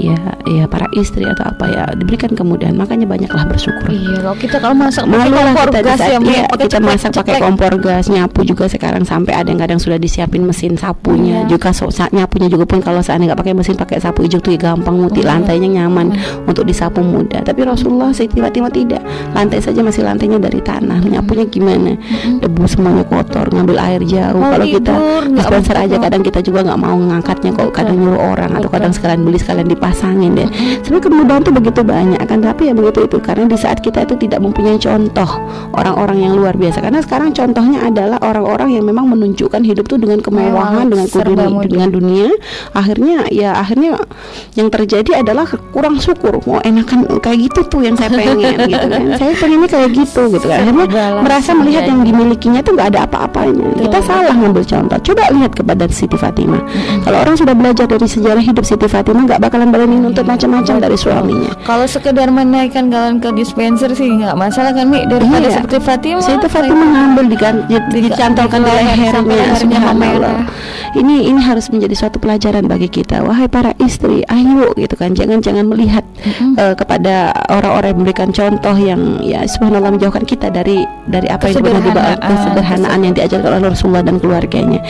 Ya 0.00 0.16
ya 0.48 0.64
para 0.64 0.88
istri 0.96 1.28
atau 1.28 1.52
apa 1.52 1.68
ya 1.68 1.84
diberikan 1.92 2.32
kemudahan. 2.32 2.72
Makanya 2.72 3.04
banyaklah 3.04 3.44
bersyukur. 3.44 3.92
Iya, 3.92 4.24
kalau 4.24 4.36
kita 4.40 4.56
kalau 4.56 4.76
masak 4.76 5.04
pakai 5.04 5.28
kompor 5.28 5.66
kita 5.68 5.80
gas 5.84 6.00
ya, 6.00 6.18
iya, 6.24 6.44
pakai 6.48 6.64
kita 6.64 6.78
masak 6.80 7.10
pakai 7.12 7.36
kompor 7.44 7.72
gas 7.84 8.04
nyapu 8.08 8.40
juga 8.48 8.64
sekarang 8.66 9.04
sampai 9.04 9.36
ada 9.36 9.48
yang 9.52 9.60
kadang 9.60 9.80
sudah 9.80 10.00
disiapin 10.00 10.48
mesin 10.48 10.80
sapunya. 10.80 11.24
Iya. 11.26 11.58
juga 11.58 11.74
so, 11.74 11.92
saat 11.92 12.16
nyapunya 12.16 12.48
juga 12.48 12.64
pun 12.64 12.80
kalau 12.80 13.04
seandainya 13.04 13.34
nggak 13.34 13.40
pakai 13.44 13.54
mesin 13.58 13.76
pakai 13.76 13.98
sapu 14.00 14.24
hijau 14.24 14.40
tuh 14.40 14.56
ya 14.56 14.72
gampang 14.72 14.96
muti 14.96 15.26
Oh, 15.26 15.34
lantainya 15.34 15.66
nyaman 15.82 16.14
Aman. 16.14 16.46
untuk 16.46 16.62
disapu 16.62 17.02
mudah 17.02 17.42
tapi 17.42 17.66
Rasulullah 17.66 18.14
Siti 18.14 18.38
Fatimah 18.38 18.70
tidak. 18.70 19.02
Lantai 19.34 19.58
saja 19.58 19.82
masih 19.82 20.06
lantainya 20.06 20.38
dari 20.38 20.62
tanah 20.62 21.02
nyapunya 21.02 21.44
gimana? 21.50 21.98
Mm-mm. 21.98 22.38
debu 22.46 22.62
semuanya 22.70 23.02
kotor 23.02 23.50
ngambil 23.50 23.76
air 23.82 24.02
jauh 24.06 24.38
Mau 24.46 24.54
kalau 24.54 24.66
kita 24.70 24.92
tidur, 24.94 25.22
nggak 25.26 25.36
dispenser 25.42 25.76
aja 25.76 25.96
kadang 25.98 26.22
kita 26.22 26.38
juga 26.38 26.60
nggak 26.62 26.78
mau 26.78 26.96
ngangkatnya 26.96 27.50
kok 27.50 27.68
kadang 27.74 27.96
nyuruh 27.98 28.20
orang 28.22 28.50
atau 28.54 28.68
kadang 28.70 28.92
sekalian 28.94 29.20
beli 29.26 29.38
sekalian 29.42 29.66
dipasangin 29.66 30.32
deh. 30.38 30.48
Sebenarnya 30.86 31.04
kemudahan 31.10 31.42
tuh 31.42 31.54
begitu 31.54 31.80
banyak 31.82 32.22
kan 32.22 32.38
tapi 32.38 32.62
ya 32.70 32.74
begitu 32.78 33.10
itu 33.10 33.18
karena 33.18 33.44
di 33.50 33.58
saat 33.58 33.82
kita 33.82 34.06
itu 34.06 34.14
tidak 34.14 34.38
mempunyai 34.38 34.78
contoh 34.78 35.30
orang-orang 35.74 36.18
yang 36.22 36.32
luar 36.38 36.54
biasa. 36.54 36.78
Karena 36.78 37.02
sekarang 37.02 37.34
contohnya 37.34 37.78
adalah 37.90 38.18
orang-orang 38.22 38.78
yang 38.78 38.84
memang 38.86 39.10
menunjukkan 39.10 39.62
hidup 39.66 39.90
tuh 39.90 39.98
dengan 39.98 40.22
kemewahan 40.22 40.86
Mewah, 40.86 41.10
dengan 41.26 41.50
mudah. 41.50 41.66
dengan 41.66 41.88
dunia. 41.90 42.30
Akhirnya 42.70 43.26
ya 43.34 43.58
akhirnya 43.58 43.98
yang 44.54 44.70
terjadi 44.70 45.26
adalah 45.26 45.50
kurang 45.74 45.98
syukur. 45.98 46.38
Mau 46.46 46.62
enakan 46.62 47.18
kayak 47.18 47.50
gitu 47.50 47.60
tuh 47.66 47.80
yang 47.82 47.98
saya 47.98 48.14
pengen 48.14 48.54
gitu 48.70 48.86
kan. 48.86 49.02
Saya 49.20 49.32
pengennya 49.38 49.68
kayak 49.68 49.90
gitu 49.96 50.22
gitu 50.30 50.46
kan. 50.46 50.60
Akhirnya 50.62 50.86
merasa 51.24 51.50
melihat 51.56 51.88
yang 51.88 52.04
dimilikinya 52.04 52.60
tuh 52.60 52.76
nggak 52.76 52.88
ada 52.94 53.00
apa-apanya. 53.08 53.66
Kita 53.80 53.98
salah 54.04 54.35
ngambil 54.38 54.62
contoh 54.62 54.98
coba 55.02 55.22
lihat 55.30 55.52
kepada 55.52 55.84
Siti 55.88 56.14
Fatimah 56.14 56.62
kalau 57.02 57.18
orang 57.18 57.34
sudah 57.34 57.52
belajar 57.52 57.86
dari 57.86 58.04
sejarah 58.04 58.40
hidup 58.40 58.62
Siti 58.62 58.84
Fatimah 58.84 59.22
nggak 59.24 59.40
bakalan 59.40 59.68
berani 59.68 59.96
nuntut 59.96 60.22
macam-macam 60.22 60.74
dari 60.78 60.94
suaminya 60.94 61.50
Kalau 61.62 61.86
sekedar 61.86 62.28
menaikkan 62.28 62.86
galon 62.86 63.16
ke 63.16 63.32
dispenser 63.32 63.90
sih 63.90 64.08
nggak 64.08 64.34
masalah 64.34 64.70
kan 64.70 64.86
Mi 64.86 65.02
daripada 65.02 65.46
Iya. 65.46 65.56
seperti 65.56 65.76
Fatimah. 65.78 66.22
Siti 66.22 66.46
Fatimah 66.46 66.86
ngambil 66.86 67.24
digan- 67.28 67.64
di- 67.64 67.78
Di- 67.88 68.02
dicantolkan 68.06 68.60
di 68.60 68.66
di 68.66 68.72
leher 68.72 69.14
lehernya 69.18 69.56
subhanallah. 69.56 70.36
Ini 70.94 71.28
ini 71.28 71.40
harus 71.40 71.68
menjadi 71.68 71.92
suatu 71.94 72.16
pelajaran 72.16 72.64
bagi 72.64 72.88
kita. 72.88 73.20
Wahai 73.20 73.46
para 73.46 73.76
istri, 73.78 74.24
ayo 74.24 74.72
gitu 74.74 74.94
kan. 74.94 75.12
Jangan 75.12 75.38
jangan 75.38 75.66
melihat 75.66 76.04
eh, 76.56 76.72
kepada 76.72 77.30
orang-orang 77.46 77.88
yang 77.90 77.98
memberikan 77.98 78.28
contoh 78.30 78.74
yang 78.74 79.00
ya 79.20 79.44
subhanallah 79.44 79.92
menjauhkan 79.92 80.24
kita 80.24 80.48
dari 80.48 80.80
dari 81.04 81.28
apa 81.28 81.46
yang 81.46 81.60
benar 81.60 81.82
Kesederhanaan. 81.82 82.18
kesederhanaan 82.24 82.98
yang 83.02 83.14
diajarkan 83.14 83.50
oleh 83.54 83.68
Rasulullah 83.68 84.02
dan 84.02 84.16
keluarganya. 84.26 84.82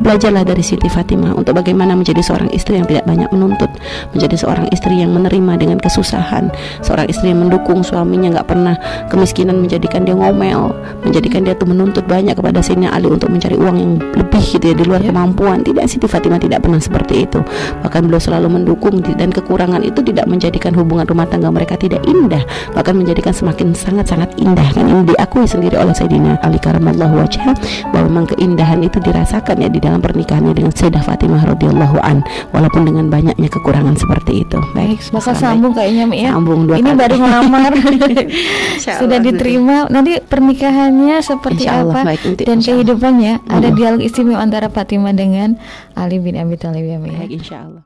Belajarlah 0.00 0.48
dari 0.48 0.64
Siti 0.64 0.88
Fatimah 0.88 1.36
untuk 1.36 1.60
bagaimana 1.60 1.92
menjadi 1.92 2.24
seorang 2.24 2.48
istri 2.56 2.80
yang 2.80 2.88
tidak 2.88 3.04
banyak 3.04 3.28
menuntut, 3.34 3.68
menjadi 4.16 4.36
seorang 4.40 4.66
istri 4.72 4.96
yang 4.96 5.12
menerima 5.12 5.60
dengan 5.60 5.76
kesusahan, 5.76 6.48
seorang 6.80 7.04
istri 7.10 7.34
yang 7.34 7.44
mendukung 7.44 7.84
suaminya 7.84 8.38
nggak 8.38 8.48
pernah 8.48 8.78
kemiskinan 9.12 9.60
menjadikan 9.60 10.06
dia 10.06 10.14
ngomel, 10.14 10.72
menjadikan 11.04 11.44
dia 11.44 11.52
tuh 11.58 11.68
menuntut 11.68 12.06
banyak 12.06 12.32
kepada 12.32 12.62
Sayyidina 12.62 12.94
Ali 12.94 13.10
untuk 13.10 13.28
mencari 13.28 13.56
uang 13.58 13.76
yang 13.76 13.92
lebih 14.16 14.44
gitu 14.56 14.64
ya 14.70 14.74
di 14.76 14.84
luar 14.86 15.00
Iya. 15.02 15.10
kemampuan. 15.10 15.58
Tidak 15.66 15.84
Siti 15.90 16.06
Fatimah 16.06 16.38
tidak 16.38 16.62
pernah 16.62 16.78
seperti 16.78 17.26
itu. 17.26 17.40
Bahkan 17.82 18.06
beliau 18.06 18.22
selalu 18.22 18.46
mendukung 18.46 19.02
dan 19.02 19.34
kekurangan 19.34 19.82
itu 19.82 20.00
tidak 20.06 20.30
menjadikan 20.30 20.70
hubungan 20.78 21.04
rumah 21.10 21.26
tangga 21.26 21.50
mereka 21.50 21.74
tidak 21.74 22.06
indah, 22.06 22.46
bahkan 22.72 22.94
menjadikan 22.94 23.34
semakin 23.34 23.74
sangat-sangat 23.74 24.30
indah. 24.38 24.70
Kan 24.70 24.86
ini 24.86 25.02
diakui 25.10 25.50
sendiri 25.50 25.74
oleh 25.74 25.90
Sayyidina 25.90 26.38
Ali 26.46 26.62
karamallahu 26.62 27.18
wajhah 27.26 27.58
bahwa 27.90 28.06
memang 28.06 28.26
keindahan 28.30 28.78
itu 28.86 29.02
dirasakan 29.02 29.66
ya 29.66 29.68
di 29.68 29.82
dalam 29.82 29.89
pernikahannya 29.98 30.54
dengan 30.54 30.70
Sayyidah 30.70 31.02
Fatimah 31.02 31.42
radhiyallahu 31.42 31.98
an 31.98 32.22
walaupun 32.54 32.86
dengan 32.86 33.10
banyaknya 33.10 33.50
kekurangan 33.50 33.98
seperti 33.98 34.46
itu. 34.46 34.62
Baik, 34.70 35.02
bakal 35.10 35.34
sambung 35.34 35.74
kayaknya 35.74 36.04
Mi 36.06 36.22
ya. 36.22 36.30
Sambung 36.30 36.70
dua 36.70 36.78
Ini 36.78 36.94
kali. 36.94 37.00
baru 37.00 37.14
ngelamar. 37.18 37.72
Sudah 39.00 39.18
diterima. 39.18 39.76
Nanti 39.88 40.20
pernikahannya 40.20 41.18
seperti 41.20 41.64
Insya 41.64 41.80
Allah, 41.80 41.94
apa 41.96 42.08
baik, 42.08 42.20
nanti, 42.22 42.42
dan 42.44 42.56
insya 42.56 42.70
Allah. 42.70 42.78
kehidupannya 42.78 43.32
ada 43.46 43.68
dialog 43.72 44.00
istimewa 44.00 44.38
antara 44.38 44.66
Fatimah 44.66 45.12
dengan 45.12 45.58
Ali 45.94 46.18
bin 46.18 46.34
Abi 46.34 46.54
Thalib 46.54 46.82
ya 46.82 46.98
Mi. 46.98 47.10
ya. 47.10 47.18
Baik, 47.20 47.32
insya 47.32 47.56
Allah. 47.62 47.78